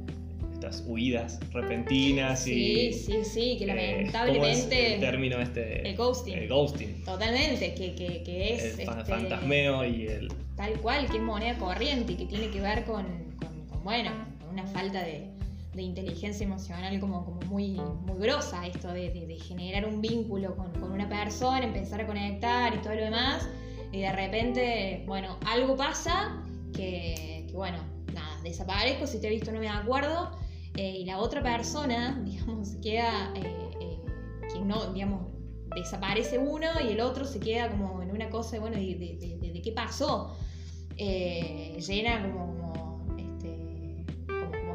estas 0.53 0.83
huidas 0.85 1.39
repentinas 1.51 2.45
y... 2.47 2.91
Sí, 2.91 2.93
sí, 2.93 3.23
sí, 3.23 3.57
que 3.57 3.65
eh, 3.65 3.67
lamentablemente... 3.67 4.95
el 4.95 4.99
término 4.99 5.39
este... 5.39 5.87
El 5.87 5.95
ghosting. 5.95 6.33
El 6.33 6.49
ghosting. 6.49 7.03
Totalmente, 7.03 7.73
que, 7.73 7.95
que, 7.95 8.23
que 8.23 8.53
es... 8.53 8.63
El 8.73 8.81
este, 8.81 8.85
fantasmeo 9.05 9.85
y 9.85 10.07
el... 10.07 10.33
Tal 10.55 10.73
cual, 10.81 11.07
que 11.09 11.17
es 11.17 11.23
moneda 11.23 11.57
corriente 11.57 12.13
y 12.13 12.15
que 12.15 12.25
tiene 12.25 12.49
que 12.49 12.59
ver 12.59 12.83
con, 12.85 13.05
con, 13.37 13.83
bueno, 13.83 14.11
con 14.11 14.30
una 14.51 14.65
falta 14.67 15.01
de, 15.03 15.31
de 15.73 15.81
inteligencia 15.81 16.45
emocional 16.45 16.99
como, 16.99 17.23
como 17.23 17.41
muy, 17.41 17.79
muy 18.05 18.19
grosa, 18.19 18.67
esto 18.67 18.89
de, 18.89 19.09
de, 19.09 19.35
generar 19.37 19.85
un 19.85 20.01
vínculo 20.01 20.55
con, 20.55 20.71
con, 20.73 20.91
una 20.91 21.07
persona, 21.07 21.63
empezar 21.63 22.01
a 22.01 22.07
conectar 22.07 22.73
y 22.75 22.77
todo 22.79 22.95
lo 22.95 23.03
demás, 23.05 23.47
y 23.91 24.01
de 24.01 24.11
repente, 24.11 25.03
bueno, 25.07 25.37
algo 25.45 25.75
pasa 25.75 26.43
que, 26.73 27.49
bueno, 27.53 27.77
nada, 28.13 28.41
desaparezco, 28.43 29.07
si 29.07 29.19
te 29.19 29.27
he 29.27 29.29
visto 29.29 29.51
no 29.51 29.59
me 29.59 29.69
acuerdo, 29.69 30.31
eh, 30.75 30.97
y 30.99 31.05
la 31.05 31.19
otra 31.19 31.41
persona, 31.41 32.21
digamos, 32.25 32.75
queda, 32.81 33.33
eh, 33.35 33.69
eh, 33.81 34.59
no, 34.65 34.93
digamos, 34.93 35.27
desaparece 35.73 36.37
uno 36.37 36.67
y 36.85 36.91
el 36.91 36.99
otro 36.99 37.23
se 37.23 37.39
queda 37.39 37.69
como 37.69 38.01
en 38.01 38.11
una 38.11 38.29
cosa, 38.29 38.59
bueno, 38.59 38.75
de, 38.75 39.37
de, 39.39 39.51
de 39.51 39.61
qué 39.61 39.71
pasó, 39.71 40.35
llena 40.97 42.21
como 42.21 42.80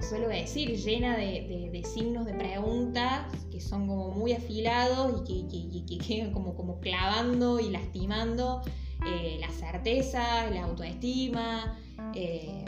suelo 0.02 0.28
decir, 0.28 0.70
llena 0.76 1.16
de, 1.16 1.82
signos 1.94 2.26
de 2.26 2.34
preguntas 2.34 3.26
que 3.50 3.60
son 3.60 3.86
como 3.86 4.10
muy 4.12 4.32
afilados 4.32 5.22
y 5.28 5.84
que, 5.86 5.98
quedan 5.98 6.32
como, 6.32 6.54
como 6.54 6.80
clavando 6.80 7.60
y 7.60 7.70
lastimando 7.70 8.62
eh, 9.06 9.36
la 9.40 9.50
certeza, 9.50 10.50
la 10.50 10.64
autoestima, 10.64 11.78
eh, 12.14 12.64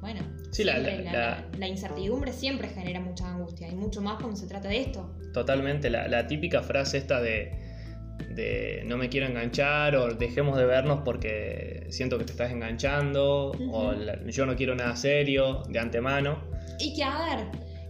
bueno, 0.00 0.20
Sí, 0.52 0.62
la- 0.64 0.78
la- 0.78 0.96
la, 0.96 1.12
la- 1.12 1.44
la 1.58 1.68
incertidumbre 1.68 2.32
siempre 2.32 2.68
genera 2.68 3.00
mucha 3.00 3.28
angustia, 3.28 3.68
y 3.68 3.74
mucho 3.74 4.00
más 4.00 4.16
cuando 4.16 4.36
se 4.36 4.46
trata 4.46 4.68
de 4.68 4.80
esto. 4.82 5.16
Totalmente, 5.34 5.90
la 5.90 6.26
típica 6.26 6.62
frase 6.62 6.98
esta 6.98 7.20
de, 7.20 7.65
de 8.30 8.82
no 8.86 8.96
me 8.96 9.08
quiero 9.08 9.26
enganchar 9.26 9.96
o 9.96 10.14
dejemos 10.14 10.56
de 10.58 10.64
vernos 10.66 11.00
porque 11.04 11.86
siento 11.90 12.18
que 12.18 12.24
te 12.24 12.32
estás 12.32 12.50
enganchando 12.52 13.52
o 13.70 13.92
la- 13.92 14.18
yo 14.26 14.46
no 14.46 14.56
quiero 14.56 14.74
nada 14.74 14.94
serio 14.96 15.62
de 15.68 15.78
antemano. 15.78 16.38
Y 16.78 16.94
que, 16.94 17.02
a 17.04 17.18
ver, 17.36 17.46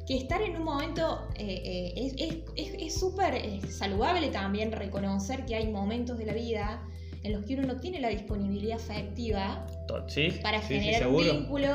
que 0.06 0.16
estar 0.16 0.40
en 0.42 0.56
un 0.56 0.62
momento 0.64 1.28
eh, 1.36 1.62
eh, 1.64 1.92
es- 1.96 2.14
es 2.18 2.36
es- 2.56 2.82
es 2.82 3.00
súper 3.00 3.34
eh, 3.34 3.60
saludable 3.68 4.28
también 4.28 4.70
reconocer 4.72 5.44
que 5.46 5.56
hay 5.56 5.66
momentos 5.68 6.16
de 6.18 6.26
la 6.26 6.34
vida 6.34 6.82
en 7.24 7.32
los 7.32 7.44
que 7.44 7.54
uno 7.54 7.64
no 7.66 7.80
tiene 7.80 7.98
la 8.00 8.08
disponibilidad 8.08 8.76
afectiva 8.76 9.66
¿Sí? 10.06 10.28
para 10.42 10.60
sí, 10.62 10.74
sí, 10.74 10.80
generar 10.80 11.08
un 11.08 11.16
vínculo 11.16 11.72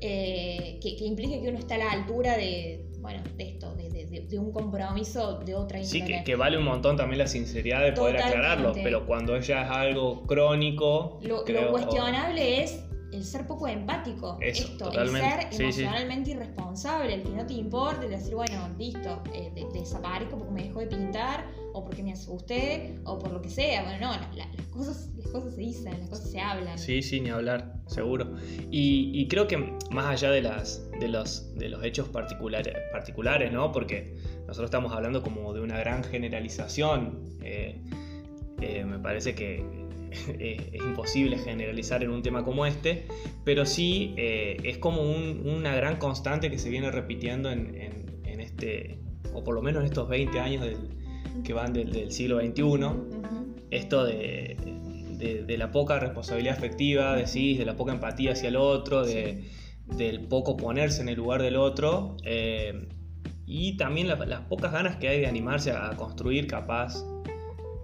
eh, 0.00 0.78
que, 0.80 0.96
que 0.96 1.04
implique 1.04 1.42
que 1.42 1.48
uno 1.48 1.58
está 1.58 1.74
a 1.74 1.78
la 1.78 1.90
altura 1.92 2.36
de, 2.38 2.86
bueno, 3.08 3.22
de 3.38 3.48
esto, 3.48 3.74
de, 3.74 3.88
de- 4.28 4.38
un 4.38 4.52
compromiso 4.52 5.38
de 5.38 5.54
otra 5.54 5.82
Sí, 5.82 5.98
índole. 5.98 6.18
que, 6.18 6.24
que 6.24 6.36
vale 6.36 6.58
un 6.58 6.64
montón 6.64 6.94
también 6.98 7.18
la 7.20 7.26
sinceridad 7.26 7.82
de 7.82 7.92
poder 7.92 8.18
aclararlo, 8.18 8.74
pero 8.74 9.06
cuando 9.06 9.38
ya 9.40 9.62
es 9.62 9.70
algo 9.70 10.26
crónico, 10.26 11.18
Lo, 11.22 11.42
cuestionable 11.70 12.62
es 12.62 12.84
el 13.10 13.24
ser 13.24 13.46
poco 13.46 13.66
empático. 13.66 14.36
Eso, 14.42 14.64
Esto, 14.64 14.84
totalmente. 14.90 15.26
el 15.26 15.32
ser 15.32 15.40
Sí, 15.52 15.72
sí. 15.72 15.82
emocionalmente 15.82 16.30
irresponsable, 16.32 17.14
el 17.14 17.22
que 17.22 17.30
no 17.30 17.46
te 17.46 17.54
importe, 17.54 18.04
el 18.04 18.10
decir, 18.12 18.34
bueno, 18.34 18.68
listo, 18.76 19.22
eh, 19.32 19.50
de- 19.54 19.66
desaparezco 19.78 20.36
porque 20.36 20.52
me 20.52 20.62
dejó 20.64 20.80
de 20.80 20.86
pintar, 20.88 21.46
o 21.78 21.84
porque 21.84 22.02
me 22.02 22.12
asusté, 22.12 22.94
o 23.04 23.18
por 23.18 23.32
lo 23.32 23.40
que 23.40 23.48
sea. 23.48 23.82
Bueno, 23.84 23.98
no, 24.08 24.12
la- 24.12 24.30
la- 24.34 24.52
las, 24.56 24.66
cosas, 24.66 25.10
las 25.16 25.28
cosas 25.28 25.54
se 25.54 25.60
dicen, 25.60 25.98
las 25.98 26.08
cosas 26.08 26.30
se 26.30 26.40
hablan. 26.40 26.78
Sí, 26.78 27.02
sí, 27.02 27.20
ni 27.20 27.30
hablar, 27.30 27.74
seguro. 27.86 28.34
Y, 28.70 29.26
creo 29.28 29.46
que 29.46 29.56
más 29.90 30.06
allá 30.06 30.30
de, 30.30 30.42
las, 30.42 30.88
de, 31.00 31.08
los, 31.08 31.54
de 31.56 31.68
los 31.68 31.84
hechos 31.84 32.08
particulares, 32.08 32.74
particulares, 32.92 33.52
¿no? 33.52 33.72
Porque 33.72 34.16
nosotros 34.46 34.64
estamos 34.66 34.92
hablando 34.92 35.22
como 35.22 35.52
de 35.54 35.60
una 35.60 35.78
gran 35.78 36.02
generalización. 36.04 37.20
eh, 37.42 37.80
eh, 38.60 38.84
me 38.84 38.98
parece 38.98 39.34
que 39.36 39.64
eh, 40.28 40.70
es 40.72 40.82
imposible 40.82 41.38
generalizar 41.38 42.02
en 42.02 42.10
un 42.10 42.22
tema 42.22 42.44
como 42.44 42.66
este, 42.66 43.06
pero 43.44 43.64
sí 43.66 44.14
es 44.16 44.78
como 44.78 45.02
un- 45.02 45.42
una 45.48 45.74
gran 45.76 45.98
constante 45.98 46.50
que 46.50 46.58
se 46.58 46.68
viene 46.70 46.90
repitiendo 46.90 47.50
en, 47.50 47.74
en- 47.80 48.20
en 48.24 48.40
este, 48.40 48.98
o 49.34 49.44
por 49.44 49.54
lo 49.54 49.62
menos 49.62 49.80
en 49.82 49.86
estos 49.86 50.08
20 50.08 50.40
años 50.40 50.62
del- 50.64 50.97
que 51.44 51.52
van 51.52 51.72
del, 51.72 51.92
del 51.92 52.10
siglo 52.12 52.40
XXI 52.40 52.62
Ujú. 52.62 53.54
esto 53.70 54.04
de, 54.04 54.56
de- 55.18 55.44
de 55.44 55.58
la 55.58 55.70
poca 55.72 55.98
responsabilidad 55.98 56.56
afectiva, 56.56 57.16
decís, 57.16 57.58
de 57.58 57.64
la 57.64 57.74
poca 57.76 57.92
empatía 57.92 58.32
hacia 58.32 58.48
el 58.48 58.56
otro, 58.56 59.04
de, 59.04 59.44
del 59.96 60.20
poco 60.28 60.56
ponerse 60.56 61.00
en 61.02 61.08
el 61.08 61.16
lugar 61.16 61.42
del 61.42 61.56
otro, 61.56 62.16
eh, 62.24 62.88
y 63.46 63.76
también 63.76 64.06
la- 64.08 64.16
las 64.26 64.42
pocas 64.42 64.70
ganas 64.72 64.96
que 64.96 65.08
hay 65.08 65.20
de 65.20 65.26
animarse 65.26 65.70
a, 65.72 65.90
a 65.90 65.96
construir 65.96 66.46
capaz 66.46 67.04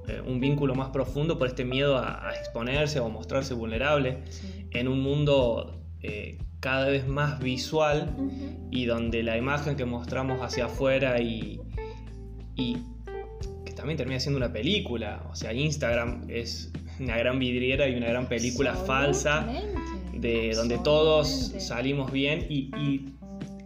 eh, 0.08 0.20
un 0.26 0.38
vínculo 0.38 0.74
más 0.74 0.90
profundo 0.90 1.38
por 1.38 1.48
este 1.48 1.64
miedo 1.64 1.96
a, 1.96 2.28
a 2.28 2.34
exponerse 2.34 3.00
o 3.00 3.08
mostrarse 3.08 3.54
vulnerable 3.54 4.18
Sí. 4.28 4.66
en 4.72 4.86
un 4.88 5.00
mundo 5.02 5.80
eh, 6.02 6.36
cada 6.60 6.88
vez 6.88 7.06
más 7.08 7.40
visual 7.40 8.14
Ujú. 8.16 8.68
y 8.70 8.84
donde 8.84 9.22
la 9.22 9.36
imagen 9.38 9.76
que 9.76 9.86
mostramos 9.86 10.40
hacia 10.42 10.66
afuera 10.66 11.20
y, 11.22 11.60
y 12.54 12.76
también 13.74 13.96
termina 13.96 14.20
siendo 14.20 14.38
una 14.38 14.52
película, 14.52 15.22
o 15.30 15.34
sea, 15.36 15.52
Instagram 15.52 16.22
es 16.28 16.72
una 17.00 17.16
gran 17.16 17.38
vidriera 17.38 17.88
y 17.88 17.94
una 17.96 18.06
gran 18.08 18.28
película 18.28 18.74
falsa 18.74 19.46
de 20.12 20.52
donde 20.54 20.78
todos 20.78 21.52
salimos 21.58 22.12
bien 22.12 22.46
y, 22.48 22.70
y 22.76 23.14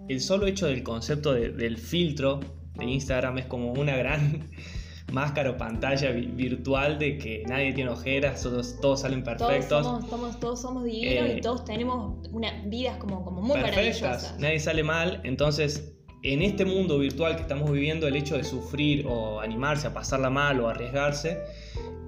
el 0.09 0.21
solo 0.21 0.47
hecho 0.47 0.67
del 0.67 0.83
concepto 0.83 1.33
de- 1.35 1.51
del 1.51 1.77
filtro 1.79 2.41
de 2.75 2.85
Instagram 2.87 3.39
es 3.39 3.47
como 3.47 3.73
una 3.73 3.97
gran 3.97 4.49
máscara 5.13 5.51
o 5.51 5.57
pantalla 5.57 6.11
vi- 6.11 6.27
virtual 6.27 6.99
de 6.99 7.19
que 7.19 7.43
nadie 7.47 7.73
tiene 7.73 7.91
ojeras, 7.91 8.43
todos, 8.43 8.81
todos 8.81 9.01
salen 9.03 9.23
Todos 9.25 9.39
perfectos. 9.43 9.85
somos, 9.87 10.09
somos- 10.11 10.41
todos 10.41 10.61
somos 10.63 10.85
divinos 10.85 11.29
Eh, 11.31 11.35
y 11.39 11.41
todos 11.41 11.65
tenemos 11.65 12.27
una, 12.31 12.63
vidas 12.67 12.97
como, 12.99 13.25
como 13.25 13.43
muy 13.43 13.59
perfectas, 13.61 14.01
maravillosas. 14.03 14.39
nadie 14.39 14.61
sale 14.61 14.83
mal, 14.85 15.21
entonces 15.25 15.95
en 16.23 16.43
este 16.43 16.65
mundo 16.65 16.99
virtual 16.99 17.37
que 17.37 17.43
estamos 17.43 17.71
viviendo 17.71 18.07
el 18.09 18.17
hecho 18.17 18.37
de 18.37 18.45
sufrir 18.45 19.07
o 19.07 19.41
animarse 19.41 19.87
a 19.87 19.95
pasarla 19.95 20.31
mal 20.31 20.59
o 20.61 20.69
arriesgarse 20.69 21.39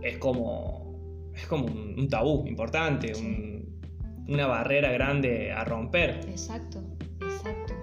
es 0.03 0.19
como 0.19 1.31
es 1.35 1.47
como 1.47 1.67
un, 1.67 1.95
un 1.99 2.09
tabú 2.09 2.47
importante, 2.47 3.15
Sí. 3.15 3.25
un- 3.25 3.61
una 4.29 4.47
barrera 4.47 4.93
grande 4.93 5.51
a 5.53 5.65
romper. 5.65 6.21
Exacto, 6.29 6.81
exacto. 7.21 7.75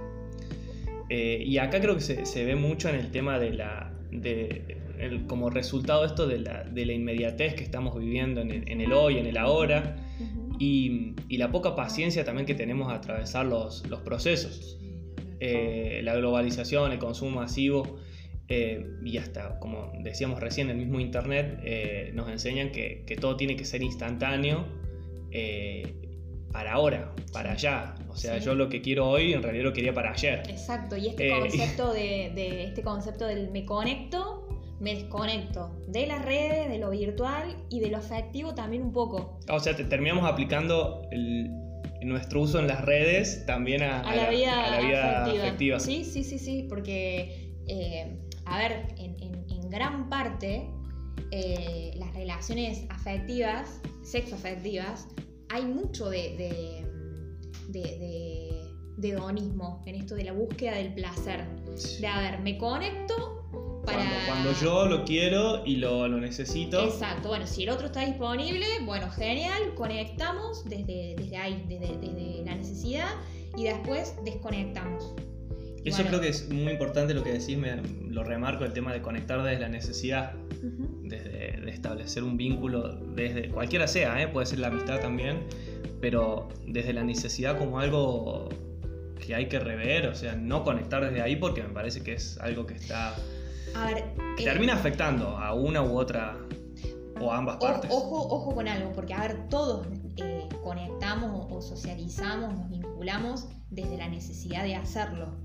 Eh, 1.09 1.41
y 1.45 1.57
acá 1.57 1.79
creo 1.81 1.95
que 1.95 2.01
se, 2.01 2.25
se 2.25 2.45
ve 2.45 2.55
mucho 2.55 2.87
en 2.89 2.95
el 2.95 3.11
tema 3.11 3.37
de 3.39 3.51
la. 3.53 3.93
De, 4.11 4.77
el- 4.99 5.25
como 5.27 5.49
resultado 5.49 6.01
de 6.01 6.07
esto 6.07 6.25
de 6.27 6.39
la, 6.39 6.63
de 6.63 6.85
la 6.85 6.93
inmediatez 6.93 7.53
que 7.55 7.63
estamos 7.63 7.97
viviendo 7.99 8.41
en 8.41 8.51
el, 8.51 8.69
en 8.69 8.81
el 8.81 8.93
hoy, 8.93 9.17
en 9.17 9.25
el 9.27 9.37
ahora, 9.37 9.97
y, 10.59 11.13
y 11.29 11.37
la 11.37 11.51
poca 11.51 11.75
paciencia 11.75 12.23
también 12.25 12.45
que 12.45 12.55
tenemos 12.55 12.91
a 12.91 12.95
atravesar 12.95 13.45
los, 13.45 13.85
los 13.87 13.99
procesos. 14.01 14.79
Eh, 15.39 16.02
la 16.04 16.15
globalización, 16.15 16.91
el 16.91 17.00
consumo 17.00 17.41
masivo 17.41 17.97
eh, 18.50 18.86
y 19.04 19.17
hasta, 19.17 19.60
como 19.60 19.91
decíamos 20.02 20.39
recién, 20.39 20.69
el 20.69 20.78
mismo 20.78 21.00
Internet 21.00 21.60
eh, 21.63 22.12
nos 22.13 22.30
enseñan 22.30 22.71
que, 22.71 23.04
que 23.06 23.15
todo 23.17 23.36
tiene 23.38 23.56
que 23.56 23.65
ser 23.65 23.84
instantáneo 23.84 24.65
para 26.52 26.73
ahora, 26.73 27.13
para 27.34 27.52
allá. 27.52 27.93
O 28.10 28.15
sea, 28.15 28.39
Sí. 28.39 28.45
yo 28.45 28.56
lo 28.56 28.69
que 28.69 28.82
quiero 28.82 29.08
hoy 29.08 29.34
en 29.34 29.43
realidad 29.43 29.65
lo 29.65 29.73
quería 29.73 29.93
para 29.93 30.12
ayer. 30.12 30.43
Exacto, 30.50 30.97
y 30.97 31.08
este 31.10 31.30
concepto 31.30 31.93
de, 31.93 32.32
de- 32.34 32.63
este 32.63 32.82
concepto 32.82 33.26
del 33.28 33.52
me 33.52 33.65
conecto, 33.65 34.47
me 34.80 34.95
desconecto 34.95 35.76
de 35.88 36.08
las 36.08 36.23
redes, 36.26 36.69
de 36.69 36.78
lo 36.80 36.89
virtual 36.91 37.56
y 37.69 37.80
de 37.80 37.89
lo 37.91 37.97
afectivo 37.97 38.56
también 38.56 38.82
un 38.84 38.93
poco. 38.93 39.38
O 39.50 39.60
sea, 39.60 39.76
te- 39.76 39.84
terminamos 39.84 40.26
aplicando 40.26 41.04
el- 41.12 41.52
nuestro 42.01 42.41
uso 42.41 42.60
en 42.60 42.67
las 42.67 42.83
redes 42.86 43.45
también 43.45 43.83
a, 43.83 44.01
A, 44.01 44.15
la, 44.15 44.29
vida, 44.29 44.65
a 44.65 44.71
la 44.71 44.79
vida 44.88 45.21
afectiva. 45.23 45.43
afectiva. 45.45 45.79
Sí, 45.79 46.03
sí, 46.05 46.23
sí, 46.23 46.39
sí, 46.39 46.65
porque, 46.69 47.53
eh, 47.67 48.17
a 48.45 48.57
ver, 48.60 48.88
en, 48.97 49.15
en- 49.21 49.45
en 49.49 49.69
gran 49.69 50.10
parte 50.10 50.69
eh, 51.31 51.91
las 51.97 52.13
relaciones 52.13 52.83
afectivas, 52.89 53.81
sexoafectivas, 54.03 55.07
hay 55.49 55.63
mucho 55.65 56.10
de, 56.10 56.38
de, 56.38 56.86
de, 57.69 57.81
de- 57.97 58.71
de 58.97 59.10
hedonismo 59.10 59.83
en 59.86 59.95
esto 59.95 60.15
de 60.15 60.23
la 60.23 60.31
búsqueda 60.31 60.71
del 60.75 60.93
placer. 60.93 61.45
De, 61.99 62.07
a 62.07 62.19
ver, 62.31 62.39
me 62.39 62.57
conecto 62.57 63.37
para... 63.88 63.97
Cuando, 63.97 64.15
cuando 64.28 64.52
yo 64.62 64.86
lo 64.86 65.06
quiero 65.06 65.65
y 65.65 65.78
lo, 65.78 66.08
lo 66.08 66.17
necesito. 66.17 66.84
Exacto, 66.84 67.30
bueno, 67.30 67.47
si 67.47 67.63
el 67.63 67.69
otro 67.69 67.88
está 67.88 68.06
disponible, 68.06 68.65
bueno, 68.86 69.10
genial, 69.10 69.73
conectamos 69.76 70.63
desde, 70.65 71.15
desde 71.17 71.38
ahí, 71.38 71.63
desde, 71.67 71.97
desde 71.97 72.43
la 72.45 72.56
necesidad 72.56 73.10
y 73.56 73.63
después 73.63 74.15
desconectamos. 74.23 75.13
Eso 75.84 75.97
Bueno. 75.97 76.10
creo 76.10 76.21
que 76.21 76.28
es 76.30 76.50
muy 76.50 76.73
importante 76.73 77.13
lo 77.13 77.23
que 77.23 77.32
decís, 77.32 77.58
me, 77.58 77.82
lo 78.10 78.23
remarco, 78.23 78.65
el 78.65 78.73
tema 78.73 78.91
de 78.91 79.02
conectar 79.02 79.41
desde 79.41 79.60
la 79.60 79.69
necesidad, 79.69 80.34
desde 81.04 81.62
de 81.62 81.71
establecer 81.71 82.23
un 82.23 82.36
vínculo, 82.36 82.95
desde 83.15 83.50
cualquiera 83.50 83.88
sea, 83.88 84.21
¿eh? 84.21 84.28
puede 84.28 84.45
ser 84.47 84.60
la 84.60 84.67
amistad 84.67 85.00
también, 85.00 85.43
pero 86.02 86.50
desde 86.65 86.93
la 86.93 87.04
necesidad 87.04 87.58
como 87.58 87.80
algo 87.80 88.50
que 89.26 89.34
hay 89.36 89.47
que 89.47 89.60
rever, 89.60 90.08
o 90.08 90.15
sea, 90.15 90.36
no 90.36 90.63
conectar 90.63 91.04
desde 91.06 91.21
ahí 91.21 91.36
porque 91.36 91.63
me 91.63 91.69
parece 91.69 92.02
que 92.04 92.13
es 92.13 92.38
algo 92.39 92.65
que 92.65 92.73
está 92.73 93.15
A 93.75 93.86
ver, 93.88 94.13
que 94.38 94.43
eh, 94.43 94.45
termina 94.45 94.73
afectando 94.73 95.38
a 95.38 95.53
una 95.53 95.82
u 95.84 95.97
otra 95.97 96.38
o 97.19 97.32
a 97.32 97.38
ambas 97.38 97.56
o- 97.58 97.60
partes. 97.60 97.89
ojo, 97.91 98.27
ojo 98.27 98.56
con 98.56 98.67
algo, 98.67 98.91
porque 98.93 99.13
a 99.13 99.21
ver, 99.21 99.47
todos 99.49 99.88
eh, 100.17 100.47
conectamos 100.63 101.47
o, 101.51 101.62
socializamos, 101.62 102.53
nos 102.58 102.69
vinculamos 102.69 103.47
desde 103.69 103.97
la 103.97 104.08
necesidad 104.08 104.63
de 104.63 104.75
hacerlo. 104.75 105.36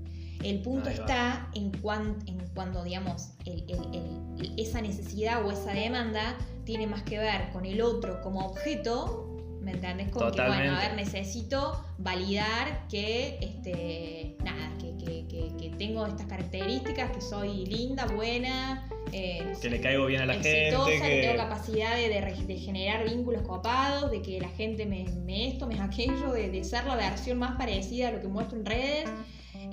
El 0.43 0.61
punto 0.61 0.89
está 0.89 1.49
en, 1.53 1.71
cuan- 1.71 2.17
en 2.25 2.37
cuando, 2.53 2.83
digamos, 2.83 3.31
el- 3.45 3.63
el- 3.69 3.95
el- 4.39 4.53
esa 4.59 4.81
necesidad 4.81 5.45
o 5.45 5.51
esa 5.51 5.71
demanda 5.71 6.37
tiene 6.65 6.85
más 6.85 7.03
que 7.03 7.17
ver 7.17 7.49
con 7.53 7.65
el 7.65 7.81
otro 7.81 8.21
como 8.21 8.45
objeto, 8.47 9.32
¿me 9.63 9.71
entendés? 9.71 10.09
Con 10.09 10.31
que, 10.31 10.37
bueno, 10.41 10.75
a 10.77 10.81
ver, 10.81 10.95
necesito 10.95 11.83
validar 11.97 12.87
que, 12.89 13.37
este, 13.41 14.35
nada, 14.43 14.71
que, 14.79 14.95
que- 14.97 15.27
que- 15.27 15.55
que 15.57 15.75
tengo 15.77 16.05
estas 16.05 16.27
características, 16.27 17.11
que 17.11 17.21
soy 17.21 17.65
linda, 17.65 18.05
buena, 18.07 18.87
eh, 19.11 19.53
que 19.61 19.69
le 19.69 19.79
caigo 19.81 20.05
bien 20.05 20.21
a 20.21 20.25
la 20.25 20.35
exitosa, 20.35 20.89
gente, 20.91 21.07
que... 21.09 21.15
que 21.15 21.21
tengo 21.27 21.37
capacidad 21.37 21.95
de, 21.95 22.09
de 22.09 22.21
re- 22.21 22.45
de 22.45 22.55
generar 22.57 23.07
vínculos 23.09 23.41
copados, 23.43 24.11
de 24.11 24.21
que 24.21 24.39
la 24.39 24.49
gente 24.49 24.85
me, 24.85 25.05
me 25.25 25.47
esto, 25.47 25.67
me 25.67 25.79
aquello, 25.81 26.31
de, 26.33 26.49
de 26.49 26.63
ser 26.63 26.85
la 26.85 26.95
versión 26.95 27.37
más 27.39 27.55
parecida 27.57 28.09
a 28.09 28.11
lo 28.11 28.21
que 28.21 28.27
muestro 28.27 28.57
en 28.59 28.65
redes. 28.65 29.09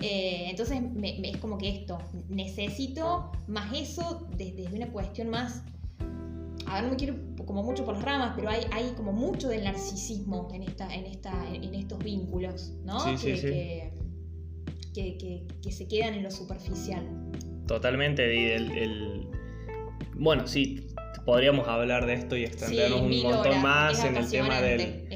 Eh, 0.03 0.47
entonces 0.49 0.81
me- 0.81 1.19
me- 1.19 1.31
es 1.31 1.37
como 1.39 1.59
que 1.59 1.69
esto, 1.69 1.99
necesito 2.29 3.33
más 3.49 3.73
eso 3.77 4.27
desde, 4.37 4.63
desde 4.63 4.77
una 4.77 4.87
cuestión 4.89 5.29
más, 5.31 5.63
a 6.71 6.75
ver, 6.75 6.85
no 6.85 6.91
me 6.91 6.97
quiero 6.97 7.17
como 7.45 7.63
mucho 7.65 7.85
por 7.85 7.95
las 7.95 8.05
ramas, 8.05 8.33
pero 8.37 8.49
hay, 8.49 8.63
hay 8.71 8.93
como 8.97 9.13
mucho 9.13 9.49
del 9.49 9.65
narcisismo 9.65 10.49
en, 10.55 10.63
esta, 10.63 10.93
en, 10.95 11.05
esta, 11.07 11.33
en 11.53 11.75
estos 11.75 11.99
vínculos, 11.99 12.73
¿no? 12.85 13.01
Sí, 13.01 13.27
que, 13.27 13.37
sí. 13.37 13.47
que- 13.47 13.93
que- 14.95 15.19
que- 15.19 15.47
que 15.63 15.73
se 15.73 15.89
quedan 15.89 16.15
en 16.15 16.23
lo 16.23 16.31
superficial. 16.31 17.05
Totalmente. 17.67 18.35
y 18.35 18.45
el- 18.51 18.71
el- 18.79 19.27
Bueno, 20.15 20.47
sí, 20.47 20.87
podríamos 21.25 21.67
hablar 21.67 22.07
de 22.07 22.15
esto 22.15 22.37
y 22.37 22.45
extendernos 22.45 23.01
un 23.03 23.23
montón 23.23 23.49
horas. 23.49 23.63
más 23.63 24.05
en 24.05 24.17
el 24.17 24.31
tema 24.31 24.61
del, 24.61 25.09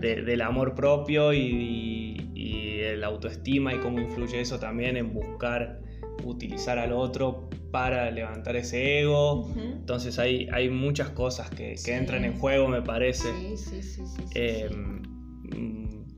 de- 0.00 0.22
del 0.22 0.40
amor 0.42 0.74
propio 0.74 1.32
y, 1.34 2.30
y 2.34 2.78
el 2.80 3.04
autoestima 3.04 3.74
y 3.74 3.78
cómo 3.80 4.00
influye 4.00 4.40
eso 4.40 4.58
también 4.58 4.96
en 4.96 5.12
buscar 5.12 5.80
utilizar 6.24 6.78
al 6.78 6.92
otro 6.92 7.48
para 7.70 8.10
levantar 8.10 8.56
ese 8.56 9.00
ego. 9.00 9.52
Entonces 9.56 10.18
hay, 10.18 10.48
hay 10.52 10.68
muchas 10.70 11.10
cosas 11.10 11.50
que, 11.50 11.70
que 11.70 11.76
Sí. 11.78 11.90
entran 11.92 12.24
en 12.24 12.38
juego, 12.38 12.68
me 12.68 12.82
parece. 12.82 13.32
Sí, 13.34 13.56
sí, 13.56 13.82
sí, 13.82 14.02
sí, 14.06 14.22
sí, 14.22 14.24
Eh, 14.34 14.68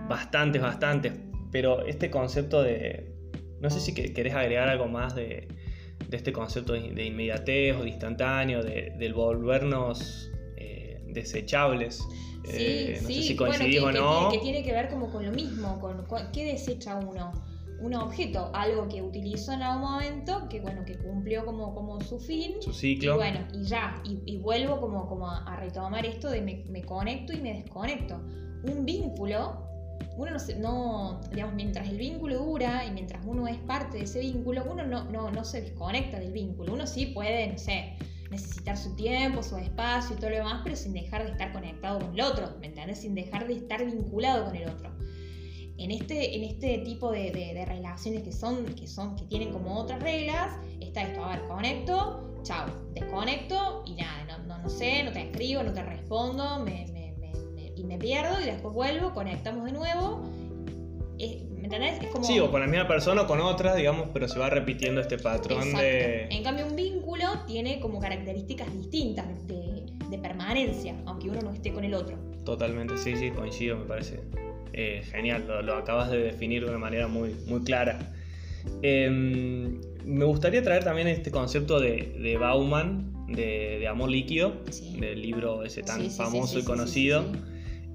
Bastantes, 0.08 0.60
bastantes. 0.60 1.12
Pero 1.52 1.84
este 1.86 2.10
concepto 2.10 2.62
de... 2.62 3.12
No 3.60 3.70
sé 3.70 3.80
si 3.80 3.92
que- 3.94 4.12
querés 4.12 4.34
agregar 4.34 4.68
algo 4.68 4.86
más 4.88 5.14
de, 5.14 5.46
de 6.08 6.16
este 6.16 6.32
concepto 6.32 6.72
de, 6.72 7.04
inmediatez 7.04 7.76
o 7.76 7.82
de 7.82 7.90
instantáneo, 7.90 8.62
de, 8.62 8.92
del 8.98 9.12
volvernos 9.14 10.30
eh, 10.56 11.02
desechables. 11.08 11.96
Sí, 12.44 12.54
Eh, 12.54 12.98
no 13.02 13.08
sí, 13.08 13.14
sé 13.16 13.22
si 13.22 13.34
bueno, 13.34 13.54
coincidís 13.58 13.80
que, 13.80 13.86
o 13.86 13.92
no. 13.92 14.28
tiene- 14.28 14.30
que 14.30 14.38
tiene 14.38 14.64
que 14.64 14.72
ver 14.72 14.88
como 14.88 15.10
con 15.12 15.24
lo 15.26 15.30
mismo, 15.32 15.78
con 15.78 16.06
qué 16.32 16.46
desecha 16.46 16.96
uno. 16.96 17.32
Un 17.80 17.94
objeto, 17.94 18.50
algo 18.52 18.88
que 18.88 19.00
utilizó 19.02 19.52
en 19.52 19.62
algún 19.62 19.90
momento, 19.90 20.48
que 20.48 20.60
bueno, 20.60 20.84
que 20.84 20.98
cumplió 20.98 21.44
como, 21.46 21.74
como 21.74 22.00
su 22.02 22.18
fin. 22.20 22.60
Su 22.60 22.70
Y 22.70 22.74
ciclo. 22.74 23.16
bueno, 23.16 23.40
y 23.54 23.64
ya, 23.64 24.02
y, 24.04 24.18
y 24.26 24.36
vuelvo 24.38 24.80
como, 24.80 25.08
como 25.08 25.28
a, 25.30 25.38
a 25.44 25.56
retomar 25.56 26.04
esto 26.04 26.28
de 26.30 26.42
me, 26.42 26.64
me 26.68 26.82
conecto 26.82 27.32
y 27.32 27.40
me 27.40 27.54
desconecto. 27.62 28.20
Un 28.64 28.84
vínculo, 28.84 29.66
uno 30.16 30.30
no, 30.32 30.38
se, 30.38 30.58
no, 30.58 31.20
digamos, 31.32 31.54
mientras 31.54 31.88
el 31.88 31.96
vínculo 31.96 32.38
dura 32.44 32.84
y 32.84 32.90
mientras 32.90 33.24
uno 33.24 33.48
es 33.48 33.56
parte 33.58 33.96
de 33.98 34.04
ese 34.04 34.20
vínculo, 34.20 34.64
uno 34.70 34.84
no, 34.86 35.04
no, 35.04 35.30
no 35.30 35.44
se 35.44 35.62
desconecta 35.62 36.18
del 36.18 36.32
vínculo. 36.32 36.74
Uno 36.74 36.86
sí 36.86 37.06
puede, 37.06 37.46
no 37.50 37.56
sé, 37.58 37.94
necesitar 38.30 38.76
su 38.76 38.94
tiempo, 38.94 39.42
su 39.42 39.56
espacio 39.56 40.14
y 40.16 40.18
todo 40.20 40.30
lo 40.30 40.36
demás, 40.36 40.60
pero 40.62 40.76
sin 40.76 40.92
dejar 40.92 41.24
de 41.24 41.30
estar 41.32 41.52
conectado 41.52 41.98
con 42.00 42.12
el 42.14 42.20
otro, 42.20 42.50
¿me 42.60 42.66
entiendes? 42.66 43.00
Sin 43.00 43.14
dejar 43.14 43.46
de 43.46 43.54
estar 43.54 43.84
vinculado 43.84 44.44
con 44.44 44.54
el 44.54 44.68
otro. 44.68 44.90
En 45.82 45.90
este, 45.90 46.36
en 46.36 46.44
este 46.44 46.78
tipo 46.78 47.10
de, 47.10 47.30
de- 47.30 47.54
de 47.54 47.64
relaciones 47.64 48.22
que 48.22 48.32
son, 48.32 48.64
que 48.74 48.86
son, 48.86 49.16
que 49.16 49.24
tienen 49.24 49.50
como 49.50 49.78
otras 49.78 50.00
reglas, 50.02 50.56
está 50.80 51.02
esto, 51.02 51.24
a 51.24 51.36
ver, 51.36 51.46
conecto, 51.48 52.38
chao, 52.42 52.66
desconecto 52.92 53.82
y 53.86 53.94
nada, 53.94 54.24
no, 54.38 54.46
no, 54.46 54.58
no 54.62 54.68
sé, 54.68 55.02
no 55.04 55.10
te 55.12 55.22
escribo, 55.22 55.62
no 55.62 55.72
te 55.72 55.82
respondo, 55.82 56.60
me, 56.64 56.86
me- 56.92 57.14
me- 57.18 57.32
me- 57.54 57.72
y 57.74 57.82
me 57.84 57.96
pierdo 57.98 58.40
y 58.40 58.44
después 58.44 58.74
vuelvo, 58.74 59.14
conectamos 59.14 59.64
de 59.64 59.72
nuevo. 59.72 60.20
Es- 61.18 61.44
¿Me 61.50 61.64
entendés? 61.64 62.02
Es 62.02 62.10
como... 62.10 62.24
Sí, 62.24 62.38
o 62.40 62.50
con 62.50 62.60
la 62.60 62.66
misma 62.66 62.86
persona 62.88 63.22
o 63.22 63.26
con 63.26 63.40
otras, 63.40 63.76
digamos, 63.76 64.08
pero 64.12 64.28
se 64.28 64.38
va 64.38 64.48
repitiendo 64.50 65.00
este 65.00 65.18
patrón 65.18 65.58
Exacto. 65.62 65.80
de... 65.82 66.24
En 66.30 66.42
cambio, 66.42 66.66
un 66.66 66.76
vínculo 66.76 67.24
tiene 67.46 67.80
como 67.80 68.00
características 68.00 68.72
distintas 68.72 69.26
de, 69.46 69.84
de 70.08 70.18
permanencia, 70.18 70.94
aunque 71.06 71.28
uno 71.30 71.40
no 71.42 71.52
esté 71.52 71.72
con 71.72 71.84
el 71.84 71.92
otro. 71.94 72.16
Totalmente, 72.44 72.96
sí, 72.98 73.14
sí, 73.16 73.30
coincido, 73.30 73.76
me 73.78 73.84
parece 73.84 74.20
eh, 74.72 75.02
genial, 75.10 75.44
lo, 75.48 75.62
lo 75.62 75.74
acabas 75.76 76.10
de 76.10 76.18
definir 76.18 76.62
de 76.64 76.70
una 76.70 76.78
manera 76.78 77.08
muy, 77.08 77.34
muy 77.46 77.62
clara. 77.62 77.98
Em, 78.82 79.80
me 80.04 80.24
gustaría 80.24 80.62
traer 80.62 80.84
también 80.84 81.08
este 81.08 81.30
concepto 81.30 81.80
de, 81.80 82.14
de 82.20 82.36
Bauman, 82.36 83.26
de, 83.28 83.78
de 83.78 83.88
amor 83.88 84.10
líquido, 84.10 84.54
Sí. 84.70 84.96
del 84.98 85.22
libro 85.22 85.62
ese 85.64 85.82
tan 85.82 85.98
Sí, 86.00 86.04
sí, 86.06 86.10
sí, 86.10 86.16
famoso 86.16 86.58
y 86.58 86.64
conocido. 86.64 87.24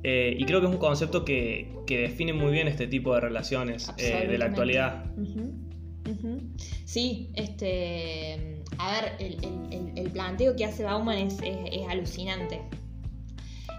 Eh, 0.03 0.35
y 0.37 0.45
creo 0.45 0.61
que 0.61 0.67
es 0.67 0.71
un 0.73 0.77
concepto 0.79 1.25
que, 1.25 1.71
que 1.87 1.97
define 1.99 2.31
muy 2.33 2.51
bien 2.51 2.67
este 2.67 2.85
tipo 2.87 3.13
de 3.15 3.21
relaciones 3.21 3.91
eh, 3.97 4.27
de 4.29 4.37
la 4.37 4.45
actualidad. 4.45 5.05
Sí, 6.85 7.29
este. 7.35 8.61
A 8.77 8.91
ver, 9.01 9.11
el, 9.19 9.33
el- 9.43 9.73
el- 9.73 9.97
el 10.05 10.11
planteo 10.11 10.55
que 10.55 10.65
hace 10.65 10.83
Bauman 10.83 11.17
es, 11.17 11.35
es- 11.41 11.57
es 11.71 11.87
alucinante. 11.89 12.61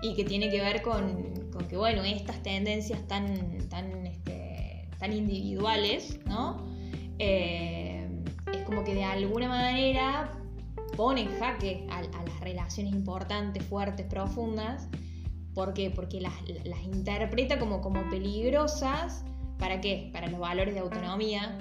Y 0.09 0.15
que 0.15 0.25
tiene 0.25 0.49
que 0.51 0.61
ver 0.61 0.83
con, 0.83 1.35
que, 1.69 1.77
bueno, 1.77 2.05
estas 2.05 2.41
tendencias 2.43 3.07
tan, 3.09 3.27
tan, 3.69 4.07
este, 4.07 4.89
tan 5.01 5.13
individuales, 5.13 6.21
¿no? 6.27 6.65
Eh, 7.19 8.07
es 8.53 8.63
como 8.65 8.85
que 8.85 8.95
de 8.95 9.03
alguna 9.05 9.49
manera 9.49 10.31
pone 10.97 11.23
en 11.23 11.39
jaque 11.41 11.87
a, 11.91 11.99
a 11.99 12.25
las 12.25 12.41
relaciones 12.41 12.93
importantes, 12.95 13.65
fuertes, 13.65 14.07
profundas. 14.07 14.89
¿Por 15.55 15.75
qué? 15.75 15.91
Porque 15.91 16.21
las, 16.21 16.35
las 16.65 16.83
interpreta 16.85 17.59
como, 17.59 17.81
como 17.81 18.09
peligrosas. 18.09 19.25
¿Para 19.59 19.81
qué? 19.81 20.11
Para 20.13 20.29
los 20.29 20.39
valores 20.39 20.75
de 20.75 20.81
autonomía, 20.81 21.57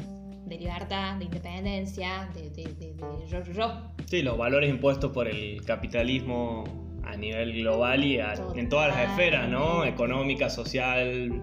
de 0.45 0.58
libertad, 0.60 1.15
de 1.15 1.25
independencia, 1.25 2.29
de, 2.36 2.49
de, 2.51 2.63
de- 2.75 2.93
de 2.93 3.27
yo, 3.27 3.41
yo, 3.43 3.51
yo. 3.53 3.81
Sí, 4.05 4.21
los 4.21 4.38
valores 4.38 4.69
impuestos 4.69 5.12
por 5.12 5.27
el 5.27 5.63
capitalismo 5.65 6.65
a 7.06 7.15
nivel 7.18 7.54
global 7.54 8.04
y 8.04 8.20
a- 8.20 8.34
en 8.56 8.70
todas 8.70 8.89
las 8.89 9.10
esferas, 9.10 9.50
¿no? 9.50 9.86
Económica, 9.86 10.50
social, 10.50 11.41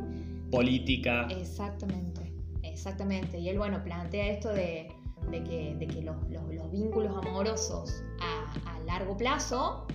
política. 0.51 1.29
Exactamente, 1.31 2.33
exactamente. 2.63 3.39
Y 3.39 3.49
él, 3.49 3.59
bueno, 3.59 3.83
plantea 3.83 4.29
esto 4.29 4.49
de, 4.53 4.89
de 5.31 5.45
que, 5.45 5.75
de 5.79 5.87
que 5.87 6.03
los, 6.03 6.17
los- 6.31 6.53
los 6.55 6.71
vínculos 6.71 7.13
amorosos 7.17 8.03
a, 8.21 8.77
a 8.77 8.81
largo 8.81 9.17
plazo 9.17 9.87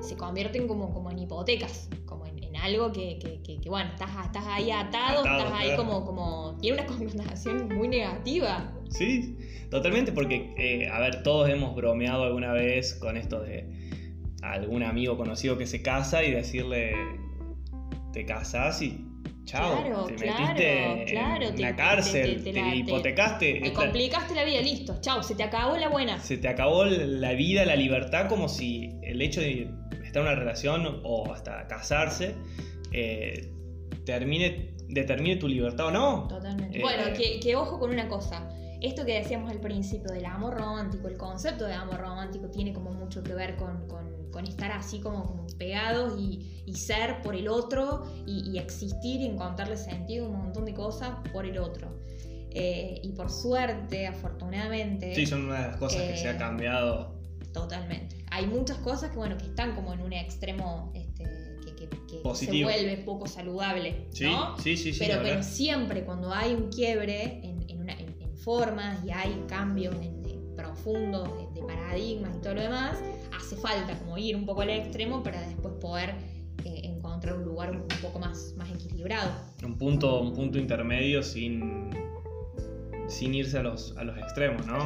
se 0.00 0.16
convierten 0.16 0.68
como, 0.68 0.92
como 0.92 1.10
en 1.10 1.18
hipotecas, 1.20 1.88
como 2.06 2.26
en, 2.26 2.42
en 2.42 2.56
algo 2.56 2.92
que, 2.92 3.18
que- 3.18 3.40
que- 3.42 3.60
que, 3.60 3.68
bueno, 3.68 3.90
estás, 3.90 4.10
estás 4.26 4.44
ahí 4.46 4.70
atado, 4.70 5.20
Atado, 5.20 5.38
estás 5.46 5.52
ahí 5.60 5.76
como... 5.76 6.56
Tiene 6.60 6.78
una 6.82 6.86
connotación 6.98 7.68
muy 7.74 7.88
negativa. 7.88 8.72
Sí, 8.90 9.36
totalmente, 9.70 10.12
porque, 10.12 10.54
eh, 10.56 10.88
a 10.88 10.98
ver, 11.00 11.22
todos 11.22 11.48
hemos 11.48 11.74
bromeado 11.76 12.24
alguna 12.24 12.52
vez 12.52 12.94
con 12.94 13.16
esto 13.16 13.40
de 13.40 13.87
algún 14.42 14.82
amigo 14.82 15.16
conocido 15.16 15.58
que 15.58 15.66
se 15.66 15.82
casa 15.82 16.22
y 16.24 16.30
decirle, 16.32 16.92
te 18.12 18.24
casás 18.24 18.80
y 18.82 19.04
chao, 19.44 19.80
Claro, 19.82 20.04
te 20.04 20.14
claro, 20.14 20.38
metiste 20.40 21.04
claro, 21.10 21.46
en 21.48 21.54
te- 21.56 21.62
la 21.62 21.76
cárcel, 21.76 22.44
te- 22.44 22.76
hipotecaste, 22.76 23.60
Te 23.62 23.72
complicaste 23.72 24.34
la 24.34 24.44
vida, 24.44 24.60
listo, 24.60 24.96
chao, 25.00 25.22
se 25.22 25.34
te 25.34 25.42
acabó 25.42 25.76
la 25.76 25.88
buena. 25.88 26.18
se 26.20 26.36
te 26.38 26.48
acabó 26.48 26.84
la 26.84 27.32
vida, 27.32 27.64
la 27.64 27.76
libertad, 27.76 28.28
como 28.28 28.48
si 28.48 28.90
el 29.02 29.20
hecho 29.22 29.40
de 29.40 29.70
estar 30.04 30.22
en 30.22 30.28
una 30.28 30.34
relación 30.34 31.00
o 31.04 31.32
hasta 31.32 31.66
casarse 31.66 32.34
eh, 32.92 33.50
termine, 34.04 34.74
determine 34.88 35.36
tu 35.36 35.48
libertad 35.48 35.86
o 35.86 35.90
no. 35.90 36.28
Totalmente. 36.28 36.78
Eh, 36.78 36.82
bueno, 36.82 37.04
que, 37.16 37.40
que 37.40 37.56
ojo 37.56 37.78
con 37.78 37.90
una 37.90 38.08
cosa. 38.08 38.48
Esto 38.80 39.04
que 39.04 39.18
decíamos 39.20 39.50
al 39.50 39.60
principio 39.60 40.12
del 40.12 40.24
amor 40.26 40.54
romántico, 40.56 41.08
el 41.08 41.16
concepto 41.16 41.64
de 41.64 41.74
amor 41.74 41.98
romántico 41.98 42.48
tiene 42.48 42.72
como 42.72 42.92
mucho 42.92 43.22
que 43.24 43.34
ver 43.34 43.56
con, 43.56 43.88
con- 43.88 44.16
con 44.30 44.46
estar 44.46 44.70
así 44.72 45.00
como, 45.00 45.24
como 45.24 45.46
pegados 45.58 46.20
y, 46.20 46.62
y 46.66 46.74
ser 46.74 47.22
por 47.22 47.34
el 47.34 47.48
otro 47.48 48.04
y, 48.26 48.50
y 48.50 48.58
existir 48.58 49.20
y 49.22 49.26
encontrarle 49.26 49.76
sentido 49.76 50.26
un 50.28 50.36
montón 50.36 50.64
de 50.66 50.74
cosas 50.74 51.10
por 51.32 51.44
el 51.46 51.58
otro. 51.58 51.98
Eh, 52.50 53.00
y 53.02 53.12
por 53.12 53.30
suerte, 53.30 54.06
afortunadamente, 54.06 55.14
Sí, 55.14 55.26
son 55.26 55.46
una 55.46 55.60
de 55.62 55.68
las 55.68 55.76
cosas 55.78 56.02
que 56.02 56.16
se 56.16 56.28
ha 56.28 56.34
Eh, 56.34 56.38
cambiado. 56.38 57.18
totalmente. 57.52 58.24
Hay 58.30 58.46
muchas 58.46 58.76
cosas 58.78 59.10
que, 59.10 59.16
bueno, 59.16 59.36
que 59.38 59.46
están 59.46 59.74
como 59.74 59.92
en 59.94 60.02
un 60.02 60.12
extremo 60.12 60.92
este, 60.94 61.24
que, 61.76 61.88
que- 61.88 62.22
que 62.22 62.34
se 62.34 62.62
vuelve 62.62 62.98
poco 62.98 63.26
saludable, 63.26 64.06
Sí, 64.12 64.24
¿no? 64.24 64.56
sí, 64.58 64.76
sí, 64.76 64.92
sí. 64.92 64.98
pero, 65.00 65.20
pero 65.22 65.42
siempre 65.42 66.04
cuando 66.04 66.32
hay 66.32 66.54
un 66.54 66.68
quiebre 66.70 67.40
en, 67.44 67.57
formas 68.48 69.04
y 69.04 69.10
hay 69.10 69.44
cambios 69.46 69.94
profundos 70.56 71.28
de, 71.36 71.60
de 71.60 71.66
paradigmas 71.66 72.34
y 72.34 72.40
todo 72.40 72.54
lo 72.54 72.62
demás, 72.62 72.98
hace 73.38 73.56
falta 73.56 73.98
como 73.98 74.16
ir 74.16 74.34
un 74.36 74.46
poco 74.46 74.62
al 74.62 74.70
extremo 74.70 75.22
para 75.22 75.38
después 75.42 75.74
poder 75.74 76.14
eh, 76.64 76.80
encontrar 76.84 77.36
un 77.36 77.44
lugar 77.44 77.72
un, 77.72 77.86
poco 78.00 78.18
más, 78.18 78.54
más 78.56 78.70
equilibrado. 78.70 79.30
un 79.62 79.76
punto, 79.76 80.22
un 80.22 80.32
punto 80.32 80.58
intermedio 80.58 81.22
sin, 81.22 81.90
sin 83.06 83.34
irse 83.34 83.58
a 83.58 83.62
los, 83.62 83.94
a 83.98 84.04
los 84.04 84.16
extremos, 84.16 84.66
¿no? 84.66 84.78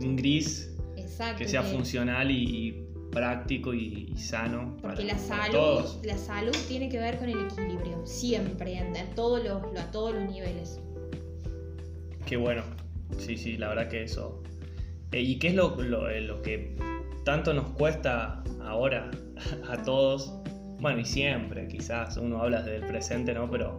Un- 0.00 0.14
gris 0.14 0.70
Exacto. 0.96 1.38
que 1.38 1.48
sea 1.48 1.62
que- 1.62 1.72
funcional 1.72 2.30
y, 2.30 2.36
y 2.68 2.86
práctico 3.10 3.74
y, 3.74 4.10
y 4.14 4.16
sano 4.16 4.76
para, 4.80 4.94
Porque 4.94 5.04
la 5.12 5.14
para 5.16 5.42
salud, 5.42 5.52
todos. 5.58 5.98
la 6.04 6.16
salud 6.16 6.56
tiene 6.68 6.88
que 6.88 6.98
ver 6.98 7.18
con 7.18 7.28
el 7.28 7.46
equilibrio, 7.46 8.06
siempre, 8.06 8.80
todos 9.16 9.42
los, 9.42 9.60
a 9.76 9.90
todos 9.90 10.14
los 10.14 10.30
niveles. 10.30 10.78
Qué 12.26 12.36
bueno. 12.36 12.62
Sí, 13.18 13.36
sí, 13.36 13.56
la 13.56 13.68
verdad 13.68 13.88
que 13.88 14.02
eso. 14.02 14.42
Eh, 15.12 15.20
¿Y 15.20 15.38
qué 15.38 15.48
es 15.48 15.54
lo, 15.54 15.76
lo- 15.82 16.08
eh, 16.08 16.20
lo 16.20 16.42
que 16.42 16.76
tanto 17.24 17.52
nos 17.54 17.70
cuesta 17.70 18.42
ahora 18.62 19.10
a 19.68 19.82
todos? 19.82 20.32
Bueno, 20.80 21.00
y 21.00 21.04
siempre, 21.04 21.68
quizás 21.68 22.16
uno 22.16 22.42
habla 22.42 22.62
del 22.62 22.84
presente, 22.86 23.32
¿no? 23.34 23.48
Pero 23.50 23.76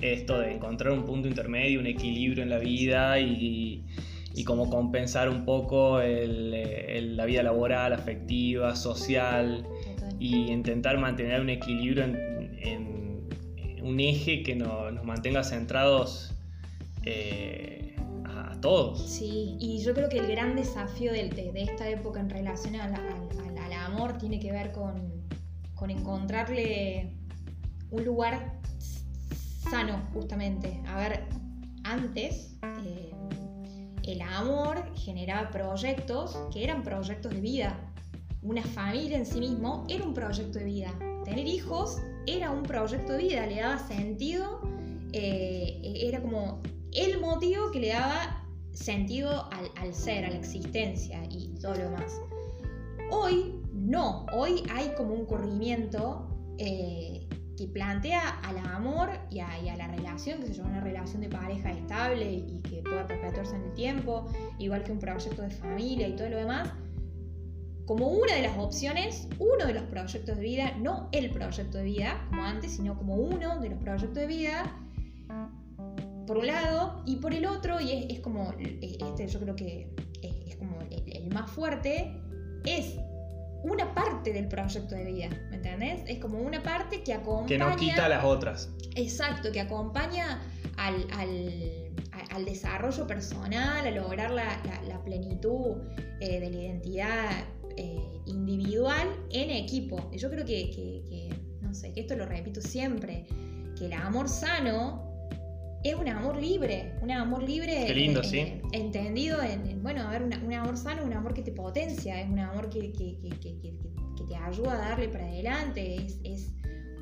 esto 0.00 0.40
de 0.40 0.52
encontrar 0.52 0.92
un 0.92 1.04
punto 1.04 1.28
intermedio, 1.28 1.78
un 1.80 1.86
equilibrio 1.86 2.42
en 2.42 2.50
la 2.50 2.58
vida 2.58 3.20
y, 3.20 3.84
y 4.34 4.44
como 4.44 4.68
compensar 4.68 5.28
un 5.28 5.44
poco 5.44 6.00
la 6.00 7.24
vida 7.24 7.42
laboral, 7.44 7.92
afectiva, 7.92 8.74
social 8.74 9.64
y 10.18 10.50
intentar 10.50 10.98
mantener 10.98 11.40
un 11.40 11.50
equilibrio 11.50 12.04
en, 12.04 13.28
un 13.82 14.00
eje 14.00 14.42
que 14.42 14.56
nos 14.56 15.04
mantenga 15.04 15.44
centrados 15.44 16.34
eh, 17.04 17.93
todos. 18.64 18.98
Sí, 18.98 19.58
y 19.60 19.78
yo 19.80 19.92
creo 19.92 20.08
que 20.08 20.18
el 20.18 20.26
gran 20.26 20.56
desafío 20.56 21.12
de, 21.12 21.52
esta 21.54 21.86
época 21.86 22.18
en 22.18 22.30
relación 22.30 22.76
al, 22.76 22.94
amor 23.74 24.16
tiene 24.16 24.40
que 24.40 24.50
ver 24.50 24.72
con, 24.72 25.12
encontrarle 25.86 27.12
un 27.90 28.04
lugar 28.06 28.58
sano, 29.70 30.08
justamente. 30.14 30.80
A 30.86 30.96
ver, 30.96 31.24
antes 31.84 32.56
eh, 32.86 33.12
el 34.04 34.22
amor 34.22 34.82
generaba 34.96 35.50
proyectos 35.50 36.34
que 36.50 36.64
eran 36.64 36.82
proyectos 36.82 37.34
de 37.34 37.40
vida. 37.42 37.92
Una 38.40 38.62
familia 38.62 39.18
en 39.18 39.26
sí 39.26 39.40
mismo 39.40 39.84
era 39.90 40.04
un 40.04 40.14
proyecto 40.14 40.58
de 40.58 40.64
vida. 40.64 40.98
Tener 41.26 41.46
hijos 41.46 41.98
era 42.26 42.50
un 42.50 42.62
proyecto 42.62 43.12
de 43.12 43.18
vida, 43.18 43.46
le 43.46 43.60
daba 43.60 43.78
sentido, 43.78 44.62
eh, 45.12 45.82
era 45.82 46.22
como 46.22 46.62
el 46.92 47.20
motivo 47.20 47.70
que 47.70 47.80
le 47.80 47.88
daba 47.88 48.43
sentido 48.74 49.48
al, 49.76 49.94
ser, 49.94 50.24
a 50.24 50.30
la 50.30 50.36
existencia 50.36 51.22
y 51.30 51.54
todo 51.60 51.74
lo 51.74 51.84
demás. 51.84 52.20
Hoy 53.10 53.60
no, 53.72 54.26
hoy 54.32 54.62
hay 54.72 54.92
como 54.96 55.14
un 55.14 55.26
corrimiento 55.26 56.28
eh, 56.58 57.28
que 57.56 57.68
plantea 57.68 58.40
al 58.40 58.58
amor 58.58 59.10
y 59.30 59.40
a, 59.40 59.48
la 59.76 59.88
relación, 59.88 60.40
que 60.40 60.48
se 60.48 60.54
llama 60.54 60.70
una 60.70 60.80
relación 60.80 61.20
de 61.20 61.28
pareja 61.28 61.70
estable 61.70 62.32
y 62.32 62.60
que 62.62 62.82
pueda 62.82 63.06
perpetuarse 63.06 63.54
en 63.54 63.62
el 63.62 63.72
tiempo, 63.74 64.26
igual 64.58 64.82
que 64.82 64.92
un 64.92 64.98
proyecto 64.98 65.42
de 65.42 65.50
familia 65.50 66.08
y 66.08 66.16
todo 66.16 66.28
lo 66.30 66.36
demás, 66.36 66.72
como 67.86 68.08
una 68.08 68.34
de 68.34 68.42
las 68.42 68.56
opciones, 68.56 69.28
uno 69.38 69.66
de 69.66 69.74
los 69.74 69.84
proyectos 69.84 70.36
de 70.36 70.42
vida, 70.42 70.72
no 70.78 71.08
el 71.12 71.30
proyecto 71.30 71.78
de 71.78 71.84
vida 71.84 72.26
como 72.30 72.42
antes, 72.42 72.72
sino 72.72 72.96
como 72.96 73.14
uno 73.16 73.60
de 73.60 73.68
los 73.68 73.78
proyectos 73.78 74.14
de 74.14 74.26
vida, 74.26 74.80
por 76.26 76.38
un 76.38 76.46
lado, 76.46 77.02
y 77.04 77.16
por 77.16 77.34
el 77.34 77.44
otro, 77.44 77.73
y 77.73 77.73
como, 78.44 78.58
este 78.60 79.26
yo 79.28 79.40
creo 79.40 79.56
que 79.56 79.88
es, 80.22 80.56
como 80.56 80.78
el, 80.90 81.28
más 81.32 81.50
fuerte, 81.50 82.20
es 82.64 82.96
una 83.62 83.94
parte 83.94 84.32
del 84.32 84.48
proyecto 84.48 84.94
de 84.94 85.04
vida, 85.04 85.28
¿me 85.50 85.56
entendés? 85.56 86.02
Es 86.06 86.18
como 86.18 86.38
una 86.38 86.62
parte 86.62 87.02
que 87.02 87.14
acompaña... 87.14 87.46
Que 87.46 87.58
no 87.58 87.76
quita 87.76 88.08
las 88.08 88.24
otras. 88.24 88.68
Exacto, 88.94 89.50
que 89.50 89.60
acompaña 89.60 90.42
al, 90.76 91.06
al, 92.30 92.44
desarrollo 92.44 93.06
personal, 93.06 93.86
a 93.86 93.90
lograr 93.90 94.30
la, 94.30 95.00
plenitud 95.04 95.76
eh, 96.20 96.40
de 96.40 96.50
la 96.50 96.56
identidad 96.56 97.30
eh, 97.76 98.20
individual 98.26 99.08
en 99.30 99.50
equipo. 99.50 100.10
Y 100.12 100.18
yo 100.18 100.30
creo 100.30 100.44
que, 100.44 101.30
no 101.60 101.74
sé, 101.74 101.92
que 101.92 102.00
esto 102.00 102.16
lo 102.16 102.26
repito 102.26 102.60
siempre, 102.60 103.26
que 103.76 103.86
el 103.86 103.92
amor 103.94 104.28
sano 104.28 105.13
es 105.84 105.94
un 105.94 106.08
amor 106.08 106.36
libre, 106.36 106.94
un 107.02 107.10
amor 107.10 107.42
libre 107.42 107.92
lindo, 107.94 108.22
¿sí? 108.22 108.60
entendido 108.72 109.42
en, 109.42 109.82
bueno, 109.82 110.02
a 110.02 110.10
ver, 110.10 110.22
un 110.22 110.52
amor 110.52 110.76
sano 110.76 111.02
es 111.02 111.06
un 111.06 111.12
amor 111.12 111.34
que 111.34 111.42
te 111.42 111.52
potencia, 111.52 112.20
es 112.20 112.28
un 112.28 112.38
amor 112.38 112.70
que, 112.70 112.92
te 114.26 114.36
ayuda 114.36 114.72
a 114.72 114.88
darle 114.90 115.08
para 115.08 115.26
adelante, 115.26 116.06
es, 116.24 116.50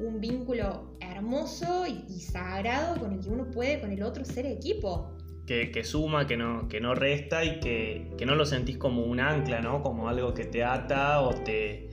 un 0.01 0.21
vínculo 0.21 0.97
hermoso 1.01 1.87
y, 1.87 2.05
y, 2.13 2.19
sagrado 2.19 2.99
con 2.99 3.13
el 3.13 3.21
que 3.21 3.29
uno 3.29 3.49
puede 3.51 3.79
con 3.79 3.93
el 3.93 4.03
otro 4.03 4.25
ser 4.25 4.47
equipo 4.47 5.17
que, 5.47 5.85
suma, 5.85 6.27
que 6.27 6.37
no, 6.37 6.69
que 6.69 6.81
no 6.81 6.95
resta 6.95 7.45
y 7.45 7.61
que, 7.61 8.25
no 8.25 8.35
lo 8.35 8.47
sentís 8.47 8.79
como 8.79 9.03
un 9.03 9.21
ancla, 9.21 9.61
¿no? 9.61 9.83
Como 9.83 10.09
algo 10.09 10.35
que 10.35 10.45
te 10.45 10.65
ata 10.65 11.21
o 11.21 11.35
te. 11.35 11.91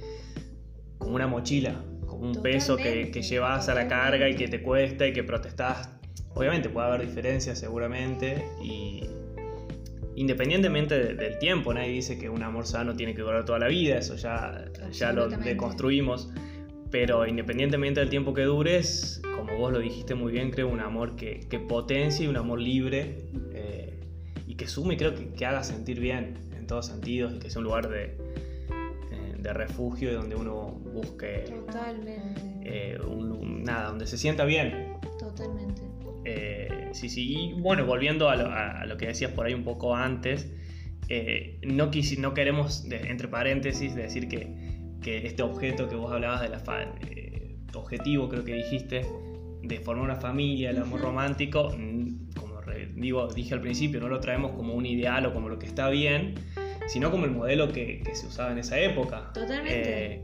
como 0.97 1.15
una 1.15 1.27
mochila, 1.27 1.83
como 2.05 2.27
un 2.27 2.41
peso 2.41 2.77
que, 2.77 3.11
que 3.11 3.21
llevas 3.21 3.69
a 3.69 3.75
la 3.75 3.87
carga 3.87 4.29
y 4.29 4.35
que 4.35 4.47
te 4.47 4.61
cuesta 4.61 5.07
y 5.07 5.13
que 5.13 5.23
protestás. 5.23 5.98
Obviamente 6.39 6.69
puede 6.69 6.87
haber 6.87 7.01
diferencias 7.01 7.59
seguramente 7.59 8.47
y 8.61 9.03
independientemente 10.15 11.13
del 11.13 11.37
tiempo, 11.37 11.73
nadie 11.73 11.89
dice 11.89 12.17
que 12.17 12.29
un 12.29 12.41
amor 12.43 12.65
sano 12.65 12.95
tiene 12.95 13.13
que 13.13 13.21
durar 13.21 13.43
toda 13.43 13.59
la 13.59 13.67
vida, 13.67 13.97
eso 13.97 14.15
ya, 14.15 14.63
ya 14.89 15.11
lo 15.11 15.27
deconstruimos, 15.27 16.29
pero 16.91 17.27
independientemente 17.27 17.99
del 17.99 18.09
tiempo 18.09 18.33
que 18.33 18.43
dures, 18.43 19.21
como 19.35 19.57
vos 19.57 19.73
lo 19.73 19.79
dijiste 19.79 20.15
muy 20.15 20.31
bien, 20.31 20.49
creo 20.49 20.69
un 20.69 20.79
amor 20.79 21.17
que, 21.17 21.41
que 21.49 21.59
potencie, 21.59 22.29
un 22.29 22.37
amor 22.37 22.61
libre 22.61 23.25
eh, 23.51 23.99
y 24.47 24.55
que 24.55 24.65
sume, 24.65 24.95
creo 24.95 25.15
que, 25.15 25.33
que, 25.33 25.45
haga 25.45 25.61
sentir 25.63 25.99
bien 25.99 26.37
en 26.57 26.67
todos 26.67 26.85
sentidos 26.85 27.33
y 27.35 27.39
que 27.39 27.49
sea 27.49 27.59
un 27.59 27.65
lugar 27.65 27.89
de, 27.89 28.05
eh, 28.05 29.35
de 29.37 29.53
refugio 29.53 30.09
y 30.09 30.13
donde 30.13 30.37
uno 30.37 30.69
busque. 30.93 31.43
Totalmente. 31.49 32.41
Eh, 32.63 32.97
nada, 33.43 33.89
donde 33.89 34.07
se 34.07 34.17
sienta 34.17 34.45
bien. 34.45 34.97
Totalmente. 35.19 35.88
Sí, 36.91 37.09
sí. 37.09 37.35
Y 37.35 37.53
bueno, 37.53 37.85
volviendo 37.85 38.29
a 38.29 38.85
lo, 38.85 38.97
que 38.97 39.07
decías 39.07 39.31
por 39.31 39.45
ahí 39.45 39.53
un 39.53 39.63
poco 39.63 39.95
antes, 39.95 40.51
no, 41.63 41.91
no 42.17 42.33
queremos, 42.33 42.85
entre 42.91 43.27
paréntesis, 43.27 43.95
decir 43.95 44.27
que 44.27 44.69
que 45.01 45.25
este 45.25 45.43
objeto 45.43 45.87
que 45.87 45.95
vos 45.95 46.11
hablabas 46.11 46.41
de 46.41 46.49
la 46.49 46.61
eh, 47.01 47.55
objetivo, 47.73 48.29
creo 48.29 48.43
que 48.43 48.55
dijiste, 48.55 49.05
de 49.61 49.79
formar 49.79 50.05
una 50.05 50.15
familia, 50.15 50.71
el 50.71 50.79
amor 50.79 51.01
romántico, 51.01 51.73
mm, 51.77 52.33
como 52.35 52.61
digo, 52.95 53.27
dije 53.27 53.53
al 53.53 53.61
principio, 53.61 53.99
no 53.99 54.09
lo 54.09 54.19
traemos 54.19 54.51
como 54.51 54.73
un 54.73 54.85
ideal 54.85 55.25
o 55.25 55.33
como 55.33 55.49
lo 55.49 55.59
que 55.59 55.65
está 55.65 55.89
bien, 55.89 56.35
sino 56.87 57.11
como 57.11 57.25
el 57.25 57.31
modelo 57.31 57.71
que, 57.71 58.03
se 58.13 58.27
usaba 58.27 58.51
en 58.51 58.57
esa 58.57 58.79
época. 58.79 59.31
Totalmente. 59.33 60.15
Eh, 60.15 60.21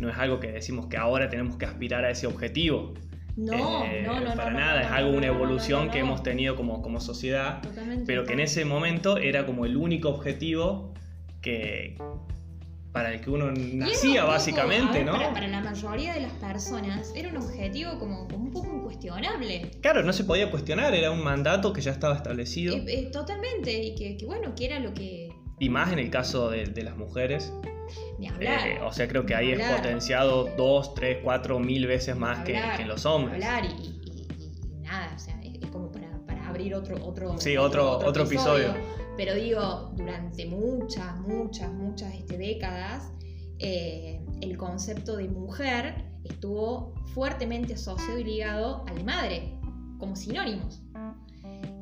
no 0.00 0.10
es 0.10 0.16
algo 0.18 0.40
que 0.40 0.52
decimos 0.52 0.86
que 0.86 0.96
ahora 0.96 1.28
tenemos 1.28 1.56
que 1.56 1.64
aspirar 1.64 2.04
a 2.04 2.10
ese 2.10 2.26
objetivo. 2.26 2.94
No, 3.36 3.84
eh, 3.84 4.02
no, 4.02 4.18
no, 4.20 4.34
para 4.34 4.50
nada, 4.50 4.82
es 4.82 4.90
algo, 4.90 5.16
una 5.16 5.26
evolución 5.26 5.90
que 5.90 5.98
hemos 5.98 6.22
tenido 6.22 6.56
como, 6.56 6.80
como 6.80 7.00
sociedad, 7.00 7.62
pero 8.06 8.24
que 8.24 8.32
en 8.32 8.40
ese 8.40 8.64
momento 8.64 9.18
era 9.18 9.44
como 9.44 9.66
el 9.66 9.76
único 9.76 10.08
objetivo 10.08 10.94
que, 11.42 11.98
para 12.96 13.12
el 13.12 13.20
que 13.20 13.28
uno 13.28 13.52
nacía, 13.52 14.24
básicamente, 14.24 15.04
¿no? 15.04 15.12
Para, 15.12 15.46
la 15.48 15.60
mayoría 15.60 16.14
de 16.14 16.22
las 16.22 16.32
personas 16.32 17.12
era 17.14 17.28
un 17.28 17.36
objetivo 17.36 17.98
como, 17.98 18.22
un 18.22 18.50
poco 18.50 18.74
incuestionable. 18.74 19.70
Claro, 19.82 20.02
no 20.02 20.14
se 20.14 20.24
podía 20.24 20.50
cuestionar, 20.50 20.94
era 20.94 21.10
un 21.10 21.22
mandato 21.22 21.74
que 21.74 21.82
ya 21.82 21.90
estaba 21.90 22.16
establecido. 22.16 22.74
Eh, 22.74 22.84
eh, 22.86 23.10
totalmente, 23.12 23.70
y 23.70 23.94
que, 23.94 24.24
bueno, 24.24 24.54
que 24.54 24.64
era 24.64 24.78
lo 24.78 24.94
que. 24.94 25.25
Y 25.58 25.68
más 25.68 25.92
en 25.92 25.98
el 25.98 26.10
caso 26.10 26.50
de, 26.50 26.66
las 26.82 26.96
mujeres. 26.96 27.52
Ni 28.18 28.28
hablar. 28.28 28.66
Eh, 28.66 28.80
o 28.82 28.92
sea, 28.92 29.08
creo 29.08 29.24
que 29.24 29.34
ahí 29.34 29.52
es 29.52 29.60
potenciado 29.62 30.44
dos, 30.56 30.94
tres, 30.94 31.18
cuatro 31.22 31.58
mil 31.58 31.86
veces 31.86 32.16
más 32.16 32.44
que, 32.44 32.56
en 32.56 32.88
los 32.88 33.06
hombres. 33.06 33.44
Hablar 33.44 33.64
y, 33.64 34.80
nada, 34.82 35.12
o 35.14 35.18
sea, 35.18 35.40
es, 35.42 35.70
como 35.70 35.90
para, 35.90 36.08
abrir 36.48 36.74
otro, 36.74 36.96
otro, 37.04 37.38
sí, 37.38 37.56
otro, 37.56 37.98
otro, 37.98 38.24
episodio 38.24 38.74
pero 39.16 39.34
digo, 39.34 39.92
durante 39.96 40.46
muchas, 40.46 41.18
muchas, 41.20 41.72
muchas 41.72 42.14
este, 42.14 42.36
décadas, 42.36 43.10
eh, 43.58 44.20
el 44.42 44.56
concepto 44.58 45.16
de 45.16 45.28
mujer 45.28 46.04
estuvo 46.24 46.94
fuertemente 47.14 47.74
asociado 47.74 48.18
y 48.18 48.24
ligado 48.24 48.84
a 48.86 48.92
la 48.92 49.04
madre, 49.04 49.58
como 49.98 50.14
sinónimos. 50.16 50.82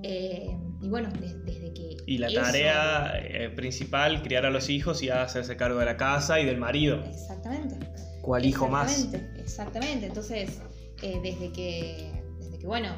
Eh, 0.07 0.55
y 0.83 0.89
bueno, 0.89 1.09
desde 1.21 1.73
que... 1.73 1.97
Y 2.07 2.19
la 2.19 2.31
tarea 2.31 3.15
eh, 3.17 3.49
principal, 3.49 4.23
criar 4.23 4.45
a 4.45 4.51
los 4.51 4.69
hijos 4.69 5.03
y 5.03 5.09
hacerse 5.09 5.57
cargo 5.57 5.79
de 5.79 5.87
la 5.87 5.97
casa 5.97 6.39
y 6.41 6.45
del 6.45 6.59
marido. 6.59 7.03
Exactamente. 7.07 7.77
¿Cuál 8.21 8.45
hijo 8.45 8.69
más? 8.69 9.09
Exactamente. 9.39 10.07
Entonces, 10.07 10.61
desde, 11.01 11.53
que, 11.53 12.13
desde 12.39 12.59
que, 12.59 12.67
bueno, 12.67 12.91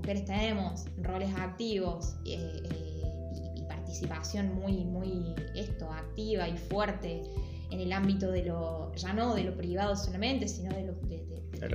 mujeres 0.00 0.24
tenemos 0.24 0.86
roles 1.02 1.30
activos 1.36 2.16
eh, 2.24 2.62
eh, 2.64 3.52
y, 3.56 3.62
participación 3.64 4.54
muy, 4.54 4.84
muy 4.84 5.34
esto, 5.54 5.90
activa 5.92 6.48
y 6.48 6.56
fuerte 6.56 7.22
en 7.70 7.80
el 7.80 7.92
ámbito 7.92 8.30
de 8.30 8.44
lo, 8.44 8.92
ya 8.94 9.12
no 9.12 9.34
de 9.34 9.44
lo 9.44 9.56
privado 9.56 9.94
solamente, 9.94 10.48
sino 10.48 10.74
de 10.74 10.84
lo, 10.84 10.94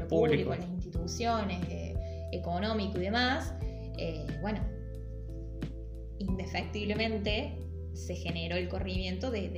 público, 0.08 0.56
las 0.56 0.67
instituciones, 0.67 1.62
económico 2.32 2.98
y 2.98 3.02
demás, 3.02 3.54
eh, 3.97 4.25
bueno, 4.41 4.60
indefectiblemente 6.19 7.60
se 7.93 8.15
generó 8.15 8.55
el 8.55 8.67
corrimiento 8.67 9.31
del 9.31 9.51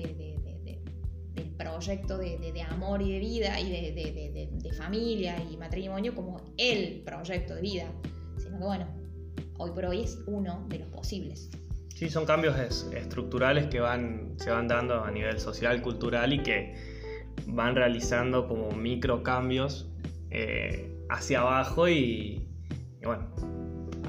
proyecto 1.57 2.17
de, 2.17 2.61
amor 2.69 3.01
y 3.01 3.11
de 3.11 3.19
vida 3.19 3.59
y 3.59 3.69
de, 3.69 4.73
familia 4.73 5.35
y 5.51 5.57
matrimonio 5.57 6.13
como 6.13 6.37
el 6.57 7.01
proyecto 7.03 7.55
de 7.55 7.61
vida 7.61 7.91
sino 8.37 8.59
que 8.59 8.63
bueno, 8.63 8.87
hoy 9.57 9.71
por 9.71 9.85
hoy 9.85 10.01
es 10.01 10.19
uno 10.27 10.65
de 10.69 10.79
los 10.79 10.89
posibles. 10.89 11.49
Sí, 11.95 12.09
son 12.09 12.25
cambios 12.25 12.55
estructurales 12.93 13.67
que 13.67 13.79
van, 13.79 14.35
se 14.37 14.51
van 14.51 14.67
dando 14.67 15.03
a 15.03 15.09
nivel 15.09 15.39
social, 15.39 15.81
cultural 15.81 16.31
y 16.33 16.43
que 16.43 16.75
van 17.47 17.75
realizando 17.75 18.47
como 18.47 18.71
micro 18.71 19.23
cambios 19.23 19.89
eh, 20.29 20.95
hacia 21.09 21.41
abajo 21.41 21.89
y, 21.89 22.47
bueno, 23.03 23.33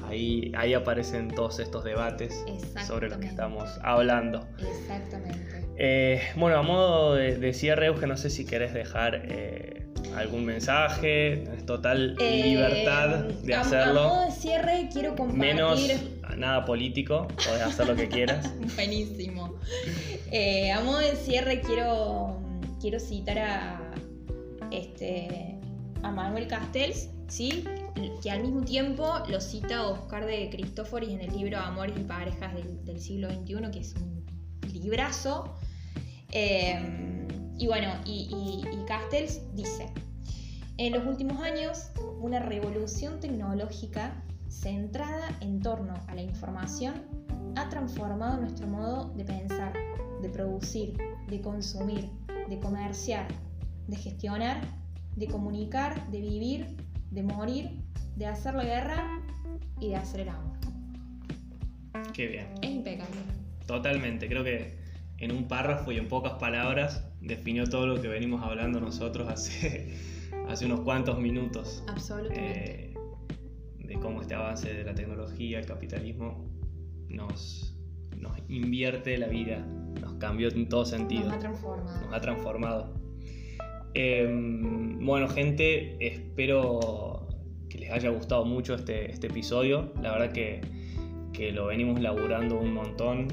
ahí, 0.09 0.51
ahí 0.57 0.73
aparecen 0.73 1.29
todos 1.29 1.59
estos 1.59 1.83
debates 1.83 2.43
sobre 2.85 3.09
lo 3.09 3.19
que 3.19 3.27
estamos 3.27 3.69
hablando. 3.81 4.47
Exactamente. 4.57 5.49
Eh, 5.81 6.21
bueno, 6.35 6.57
a 6.57 6.61
modo 6.61 7.15
de, 7.15 7.53
cierre, 7.53 7.85
Euge, 7.85 8.05
no 8.05 8.17
sé 8.17 8.29
si 8.29 8.45
querés 8.45 8.73
dejar 8.73 9.21
eh, 9.23 9.85
algún 10.13 10.43
mensaje, 10.43 11.43
tenés 11.45 11.65
total 11.65 12.17
eh, 12.19 12.43
libertad 12.43 13.25
de 13.25 13.55
hacerlo. 13.55 14.01
A 14.01 14.07
modo 14.09 14.25
de 14.25 14.31
cierre 14.31 14.89
quiero 14.91 15.15
compartir... 15.15 15.39
Menos 15.39 15.89
nada 16.37 16.65
político, 16.65 17.27
podés 17.29 17.61
hacer 17.61 17.87
lo 17.87 17.95
que 17.95 18.09
quieras. 18.09 18.51
Buenísimo. 18.75 19.57
a 20.75 20.81
modo 20.81 20.99
de 20.99 21.15
cierre 21.15 21.61
quiero, 21.61 22.41
quiero 22.81 22.99
citar 22.99 23.39
a, 23.39 23.91
este, 24.71 25.55
a 26.03 26.11
Manuel 26.11 26.47
Castells, 26.47 27.09
¿sí? 27.29 27.63
que 28.21 28.31
al 28.31 28.41
mismo 28.41 28.61
tiempo 28.61 29.13
lo 29.29 29.39
cita 29.39 29.87
Oscar 29.87 30.25
de 30.25 30.49
Cristóforis 30.49 31.09
en 31.09 31.21
el 31.21 31.37
libro 31.37 31.57
Amores 31.59 31.97
y 31.97 32.03
Parejas 32.03 32.53
del, 32.83 32.99
siglo 32.99 33.29
XXI, 33.29 33.71
que 33.71 33.79
es 33.79 33.95
un 33.95 34.25
librazo. 34.73 35.55
Em, 36.31 37.27
y 37.57 37.67
bueno, 37.67 37.89
y, 38.05 38.63
y 38.71 38.85
Castells 38.85 39.41
dice, 39.53 39.91
en 40.77 40.93
los 40.93 41.05
últimos 41.05 41.41
años, 41.41 41.91
una 42.19 42.39
revolución 42.39 43.19
tecnológica 43.19 44.23
centrada 44.47 45.37
en 45.41 45.61
torno 45.61 45.93
a 46.07 46.15
la 46.15 46.21
información 46.21 46.93
ha 47.55 47.69
transformado 47.69 48.39
nuestro 48.39 48.67
modo 48.67 49.09
de 49.15 49.25
pensar, 49.25 49.73
de 50.21 50.29
producir, 50.29 50.97
de 51.27 51.41
consumir, 51.41 52.09
de 52.47 52.59
comerciar, 52.59 53.27
de 53.87 53.95
gestionar, 53.95 54.61
de 55.15 55.27
comunicar, 55.27 56.09
de 56.11 56.21
vivir, 56.21 56.88
de 57.11 57.23
morir, 57.23 57.69
de 58.15 58.25
hacer 58.25 58.53
la 58.55 58.63
guerra 58.63 59.21
y 59.79 59.89
de 59.89 59.95
hacer 59.95 60.21
el 60.21 60.29
amor. 60.29 60.57
Qué 62.13 62.27
bien. 62.27 62.47
Es 62.61 62.71
impecable. 62.71 63.17
Totalmente, 63.65 64.27
creo 64.27 64.43
que 64.43 64.77
en 65.17 65.31
un 65.31 65.47
párrafo 65.47 65.91
y 65.91 65.97
en 65.97 66.07
pocas 66.07 66.33
palabras 66.33 67.05
definió 67.21 67.67
todo 67.67 67.87
lo 67.87 68.01
que 68.01 68.07
venimos 68.07 68.43
hablando 68.43 68.79
nosotros 68.79 69.27
hace, 69.29 69.93
hace 70.47 70.65
unos 70.65 70.81
cuantos 70.81 71.19
minutos. 71.19 71.83
Absolutamente. 71.87 72.91
Eh, 72.91 72.95
de 73.89 73.95
cómo 73.95 74.21
este 74.21 74.35
avance 74.35 74.71
de 74.71 74.83
la 74.83 74.93
tecnología, 74.93 75.59
el 75.59 75.65
capitalismo, 75.65 76.45
nos, 77.09 77.75
nos 78.17 78.37
invierte 78.47 79.17
la 79.17 79.27
vida, 79.27 79.65
nos 79.99 80.13
cambió 80.15 80.49
en 80.49 80.69
todo 80.69 80.85
sentido. 80.85 81.25
Nos 81.25 81.33
ha 81.33 81.39
transformado. 81.39 82.01
Nos 82.05 82.13
ha 82.13 82.21
transformado. 82.21 82.98
Em, 83.93 85.03
bueno, 85.03 85.27
gente, 85.27 85.95
espero 85.99 87.27
que 87.69 87.79
les 87.79 87.91
haya 87.91 88.09
gustado 88.09 88.45
mucho 88.45 88.75
este, 88.75 89.11
este 89.11 89.27
episodio. 89.27 89.91
La 90.01 90.11
verdad 90.11 90.31
que, 90.31 90.61
lo 91.53 91.67
venimos 91.67 92.01
laburando 92.01 92.59
un 92.59 92.73
montón 92.73 93.29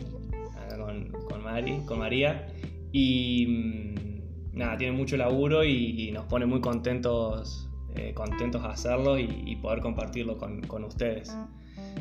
con, 0.76 1.10
con, 1.28 1.42
Mari, 1.42 1.80
con 1.86 1.98
María. 1.98 2.46
Y 2.92 3.46
mm, 3.48 4.56
nada, 4.58 4.76
tiene 4.76 4.96
mucho 4.96 5.16
laburo 5.16 5.64
y, 5.64 6.10
nos 6.12 6.26
pone 6.26 6.46
muy 6.46 6.60
contentos, 6.60 7.68
eh, 7.96 8.14
contentos 8.14 8.64
hacerlo 8.64 9.18
y, 9.18 9.56
poder 9.56 9.80
compartirlo 9.80 10.38
con, 10.38 10.84
ustedes. 10.84 11.36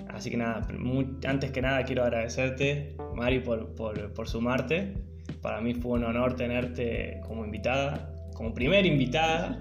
Así 0.09 0.29
que 0.29 0.37
nada, 0.37 0.67
antes 1.27 1.51
que 1.51 1.61
nada 1.61 1.83
quiero 1.83 2.03
agradecerte, 2.03 2.95
Mari, 3.15 3.39
por, 3.39 3.73
por 3.73 4.27
sumarte. 4.27 4.93
Para 5.41 5.59
mí 5.59 5.73
fue 5.73 5.93
un 5.93 6.03
honor 6.03 6.35
tenerte 6.35 7.19
como 7.27 7.45
invitada 7.45 8.14
como 8.35 8.53
primera 8.53 8.85
invitada 8.85 9.57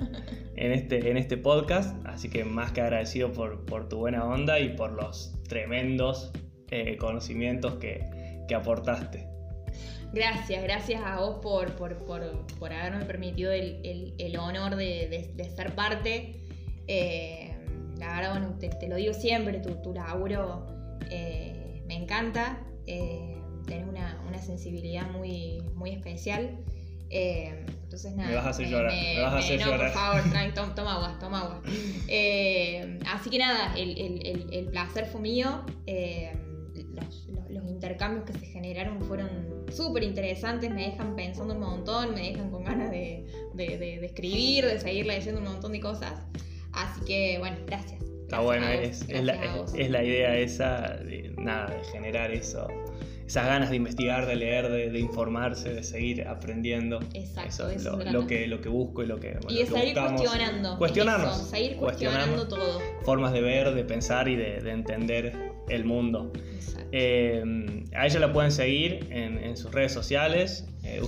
en 0.57 0.73
este, 0.73 1.11
en 1.11 1.17
este 1.17 1.39
podcast, 1.39 1.97
así 2.07 2.29
que 2.29 2.45
más 2.45 2.73
que 2.73 2.83
agradecido 2.83 3.33
por, 3.33 3.65
por 3.65 3.89
tu 3.89 3.99
buena 3.99 4.25
onda 4.25 4.61
y 4.61 4.71
por 4.77 4.93
los 4.93 5.33
tremendos 5.49 6.33
eh, 6.71 6.97
conocimientos 6.99 7.77
que, 7.77 8.05
que, 8.47 8.55
aportaste. 8.55 9.27
Gracias, 10.13 10.63
gracias 10.63 11.03
a 11.05 11.21
vos 11.21 11.39
por, 11.41 11.73
por, 11.77 12.05
por, 12.05 12.73
haberme 12.73 13.05
permitido 13.05 13.53
el, 13.53 14.15
el, 14.19 14.37
honor 14.37 14.77
de, 14.77 15.33
de, 15.35 15.51
ser 15.51 15.75
parte. 15.75 16.41
Eh, 16.87 17.53
la 17.99 18.17
verdad, 18.17 18.31
bueno, 18.33 18.59
te, 18.59 18.89
lo 18.89 18.97
digo 18.97 19.15
siempre, 19.15 19.59
tu, 19.61 19.77
tu 19.83 19.93
laburo 19.93 20.67
eh, 21.11 21.83
me 21.87 21.97
encanta, 21.97 22.61
tenés 22.85 23.87
una, 23.89 24.23
una, 24.29 24.39
sensibilidad 24.39 25.11
muy, 25.11 25.63
muy 25.75 25.91
especial. 25.91 26.59
Eh, 27.14 27.64
entonces 27.85 28.16
nada. 28.16 28.29
Me 28.29 28.35
vas 28.35 28.46
a 28.46 28.48
hacer 28.50 28.68
llorar. 28.68 28.92
Me, 28.92 29.20
vas 29.20 29.33
a 29.35 29.38
hacer 29.38 29.61
no, 29.61 29.77
por 29.77 29.90
favor, 29.90 30.22
toma, 30.74 30.94
agua, 30.94 31.16
toma 31.20 31.40
agua. 31.42 31.62
Eh, 32.09 32.98
así 33.07 33.31
que 33.31 33.38
nada, 33.38 33.72
el, 33.77 33.96
el, 33.96 34.48
el, 34.53 34.66
placer 34.66 35.07
fue 35.07 35.20
mío. 35.20 35.64
Eh, 35.87 36.33
los, 36.92 37.29
los, 37.50 37.64
intercambios 37.68 38.24
que 38.24 38.33
se 38.33 38.46
generaron 38.46 39.00
fueron 39.03 39.64
súper 39.70 40.03
interesantes, 40.03 40.70
me 40.70 40.90
dejan 40.90 41.14
pensando 41.14 41.55
un 41.55 41.61
montón, 41.61 42.14
me 42.14 42.31
dejan 42.31 42.50
con 42.50 42.64
ganas 42.64 42.90
de, 42.90 43.27
de, 43.55 43.79
de, 43.79 44.05
escribir, 44.05 44.66
de 44.66 44.81
seguir 44.81 45.07
leyendo 45.07 45.40
un 45.40 45.46
montón 45.46 45.70
de 45.70 45.81
cosas. 45.81 46.14
Así 46.72 47.00
que 47.05 47.38
bueno, 47.38 47.59
gracias. 47.66 48.03
Está 48.22 48.40
bueno, 48.40 48.66
es, 48.66 49.05
es, 49.09 49.22
la, 49.22 49.35
es, 49.77 49.90
la, 49.90 50.03
idea 50.03 50.37
esa 50.37 50.96
de 50.96 51.33
nada, 51.37 51.70
de 51.70 51.85
generar 51.85 52.33
eso 52.33 52.66
esas 53.27 53.47
ganas 53.47 53.71
de 53.71 53.77
investigar, 53.77 54.27
de 54.27 54.37
leer, 54.37 54.71
de, 54.71 54.99
informarse, 54.99 55.73
de 55.73 55.83
seguir 55.83 56.27
aprendiendo. 56.29 57.01
Exacto, 57.15 57.69
eso, 57.69 57.71
es 57.71 57.85
lo, 58.13 58.27
que, 58.27 58.47
lo 58.47 58.61
que 58.61 58.69
busco 58.69 59.03
y 59.03 59.07
lo 59.07 59.19
que. 59.19 59.39
y 59.49 59.59
de 59.59 59.67
seguir 59.67 59.95
cuestionando. 59.95 60.79
Cuestionarnos. 60.79 61.49
seguir 61.49 61.77
cuestionando, 61.77 62.47
todo. 62.47 62.81
Formas 63.03 63.33
de 63.33 63.41
ver, 63.41 63.75
de 63.75 63.85
pensar 63.85 64.29
y 64.29 64.37
de, 64.37 64.59
entender 64.71 65.55
el 65.69 65.85
mundo. 65.85 66.33
Eh, 66.93 67.43
a 67.97 68.07
ella 68.07 68.21
la 68.21 68.33
pueden 68.33 68.53
seguir 68.53 69.09
en, 69.11 69.57
sus 69.57 69.73
redes 69.73 69.93
sociales. 69.93 70.67
Eh, 70.83 71.01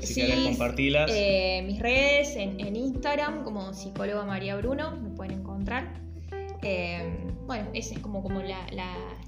si 0.00 0.14
quieres 0.14 0.38
compartirlas. 0.38 1.10
Eh, 1.14 1.62
mis 1.66 1.80
redes 1.80 2.34
en, 2.36 2.60
en 2.60 2.76
Instagram 2.76 3.44
como 3.44 3.74
psicóloga 3.74 4.24
María 4.24 4.56
Bruno, 4.56 4.96
me 4.96 5.10
pueden 5.10 5.40
encontrar. 5.40 6.00
Eh, 6.62 7.02
bueno, 7.46 7.68
esa 7.74 7.94
es 7.94 8.00
como, 8.00 8.22
como 8.22 8.40
la, 8.42 8.66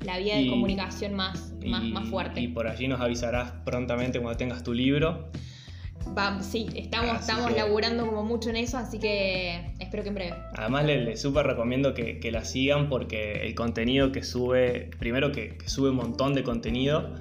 la, 0.03 0.19
vía 0.19 0.37
de 0.37 0.49
comunicación 0.49 1.15
más, 1.15 1.53
más, 1.65 2.09
fuerte. 2.09 2.41
Y 2.41 2.49
por 2.49 2.67
allí 2.67 2.89
nos 2.89 3.01
avisarás 3.01 3.53
prontamente 3.65 4.21
cuando 4.21 4.37
tengas 4.37 4.63
tu 4.63 4.73
libro. 4.73 5.31
sí, 6.41 6.69
estamos, 6.75 7.21
estamos 7.21 7.53
laburando 7.55 8.07
como 8.07 8.25
mucho 8.25 8.51
en 8.51 8.57
eso, 8.57 8.79
así 8.79 8.99
que 8.99 9.75
espero 9.79 10.03
que 10.03 10.09
en 10.11 10.15
breve. 10.15 10.35
Además 10.57 10.85
les 10.85 11.05
le 11.05 11.17
súper 11.17 11.47
recomiendo 11.47 11.95
que, 11.95 12.31
la 12.31 12.45
sigan 12.45 12.89
porque 12.89 13.47
el 13.47 13.55
contenido 13.55 14.13
que 14.13 14.23
sube, 14.23 14.91
primero 14.99 15.33
que, 15.33 15.59
sube 15.67 15.91
un 15.91 15.97
montón 15.97 16.35
de 16.35 16.43
contenido. 16.43 17.15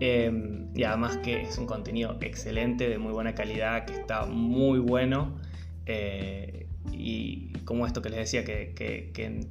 Eh, 0.00 0.32
y 0.74 0.82
además 0.82 1.18
que 1.18 1.42
es 1.42 1.56
un 1.56 1.66
contenido 1.66 2.18
excelente, 2.20 2.88
de 2.88 2.98
muy 2.98 3.12
buena 3.12 3.34
calidad, 3.34 3.84
que 3.84 3.94
está 3.94 4.26
muy 4.26 4.80
bueno. 4.80 5.38
Eh, 5.86 6.63
y 6.92 7.52
como 7.64 7.86
esto 7.86 8.02
que 8.02 8.10
les 8.10 8.18
decía, 8.18 8.44
que, 8.44 8.72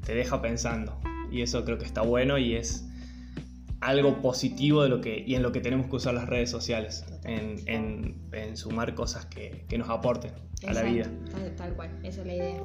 te 0.06 0.15
deja 0.15 0.41
pensando. 0.41 1.00
Y 1.32 1.41
eso 1.41 1.65
creo 1.65 1.78
que 1.78 1.86
está 1.86 2.02
bueno 2.02 2.38
y 2.38 2.56
es 2.56 2.86
algo 3.82 4.22
positivo 4.22 4.84
de 4.84 4.89
lo 4.89 5.02
que, 5.02 5.24
y 5.26 5.36
en 5.36 5.43
lo 5.43 5.52
que 5.52 5.60
tenemos 5.60 5.88
que 5.88 5.96
usar 5.96 6.13
las 6.13 6.28
redes 6.28 6.50
sociales, 6.50 7.06
en, 7.26 8.15
sumar 8.56 8.96
cosas 8.96 9.26
que, 9.26 9.65
nos 9.78 9.89
aporten 9.89 10.32
a 10.67 10.74
la 10.74 10.84
vida. 10.84 11.10
Tal, 11.58 11.74
cual, 11.74 11.89
esa 12.04 12.22
es 12.22 12.28
la 12.28 12.34
idea. 12.36 12.63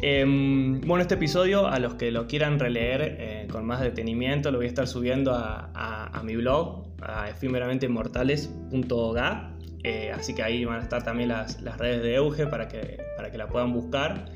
Em, 0.00 0.80
bueno, 0.82 1.02
este 1.02 1.14
episodio, 1.14 1.66
a 1.66 1.78
los 1.78 1.94
que 1.94 2.10
lo 2.10 2.26
quieran 2.26 2.58
releer 2.58 3.16
eh, 3.18 3.48
con 3.50 3.64
más 3.64 3.80
detenimiento, 3.80 4.50
lo 4.50 4.58
voy 4.58 4.66
a 4.66 4.68
estar 4.68 4.86
subiendo 4.86 5.32
a, 5.34 6.22
mi 6.24 6.36
blog, 6.36 6.86
a 7.04 7.30
efímeramentemortales.ga 7.30 9.52
eh, 9.84 10.12
así 10.12 10.34
que 10.34 10.42
ahí 10.42 10.64
van 10.64 10.80
a 10.80 10.82
estar 10.82 11.02
también 11.02 11.30
las, 11.30 11.60
redes 11.78 12.02
de 12.02 12.14
Euge 12.14 12.46
para 12.46 12.68
que, 12.68 12.98
para 13.16 13.30
que 13.30 13.38
la 13.38 13.48
puedan 13.48 13.72
buscar. 13.72 14.30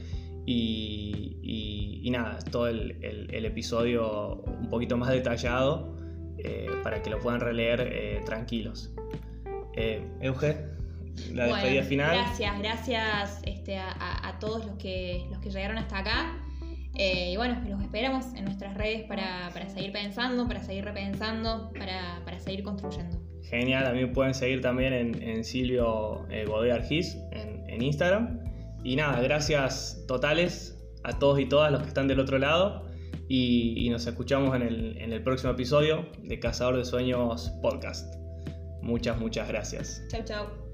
Y, 0.45 2.09
nada, 2.11 2.39
todo 2.51 2.69
el, 2.69 3.45
episodio 3.45 4.43
un 4.43 4.71
poquito 4.71 4.97
más 4.97 5.11
detallado 5.11 5.97
eh, 6.39 6.71
para 6.83 7.03
que 7.03 7.11
lo 7.11 7.19
puedan 7.19 7.41
releer 7.41 7.81
eh, 7.81 8.21
tranquilos. 8.25 8.93
Euge, 10.21 10.57
la 11.33 11.47
despedida 11.47 11.83
final. 11.83 12.17
Gracias, 12.17 12.59
gracias 12.59 13.41
este, 13.45 13.79
a, 13.79 14.37
todos 14.41 14.65
los 14.65 14.77
que, 14.77 15.27
los 15.31 15.41
que 15.41 15.51
llegaron 15.51 15.79
hasta 15.79 15.99
acá. 15.99 16.46
Y 16.99 17.37
bueno, 17.37 17.61
los 17.69 17.83
esperamos 17.83 18.27
en 18.35 18.45
nuestras 18.45 18.75
redes 18.77 19.05
para, 19.05 19.51
seguir 19.69 19.93
pensando, 19.93 20.47
para 20.47 20.63
seguir 20.63 20.85
repensando, 20.85 21.71
para, 21.79 22.23
para 22.25 22.39
seguir 22.39 22.63
construyendo. 22.63 23.19
Genial, 23.49 23.87
a 23.87 23.93
mí 23.93 24.01
me 24.01 24.09
pueden 24.09 24.35
seguir 24.35 24.61
también 24.61 24.93
en, 24.93 25.45
Silvio 25.45 26.27
eh, 26.31 26.47
Argis 26.73 27.17
en, 27.33 27.83
Instagram. 27.83 28.41
Y 28.83 28.97
nada, 28.97 29.21
gracias 29.21 30.05
totales 30.09 30.77
a 31.05 31.19
todos 31.19 31.39
y 31.39 31.47
todas 31.47 31.71
los 31.71 31.83
que 31.83 31.89
están 31.89 32.09
del 32.09 32.21
otro 32.21 32.39
lado. 32.39 32.87
Y, 33.29 33.89
nos 33.91 34.07
escuchamos 34.07 34.55
en 34.57 34.63
el, 34.63 34.99
en 34.99 35.13
el 35.13 35.23
próximo 35.23 35.53
episodio 35.53 36.07
de 36.23 36.39
Cazador 36.39 36.77
de 36.77 36.85
Sueños 36.85 37.51
Podcast. 37.63 38.15
Muchas, 38.83 39.19
muchas 39.19 39.49
gracias. 39.49 40.03
Chao, 40.09 40.23
chao. 40.25 40.66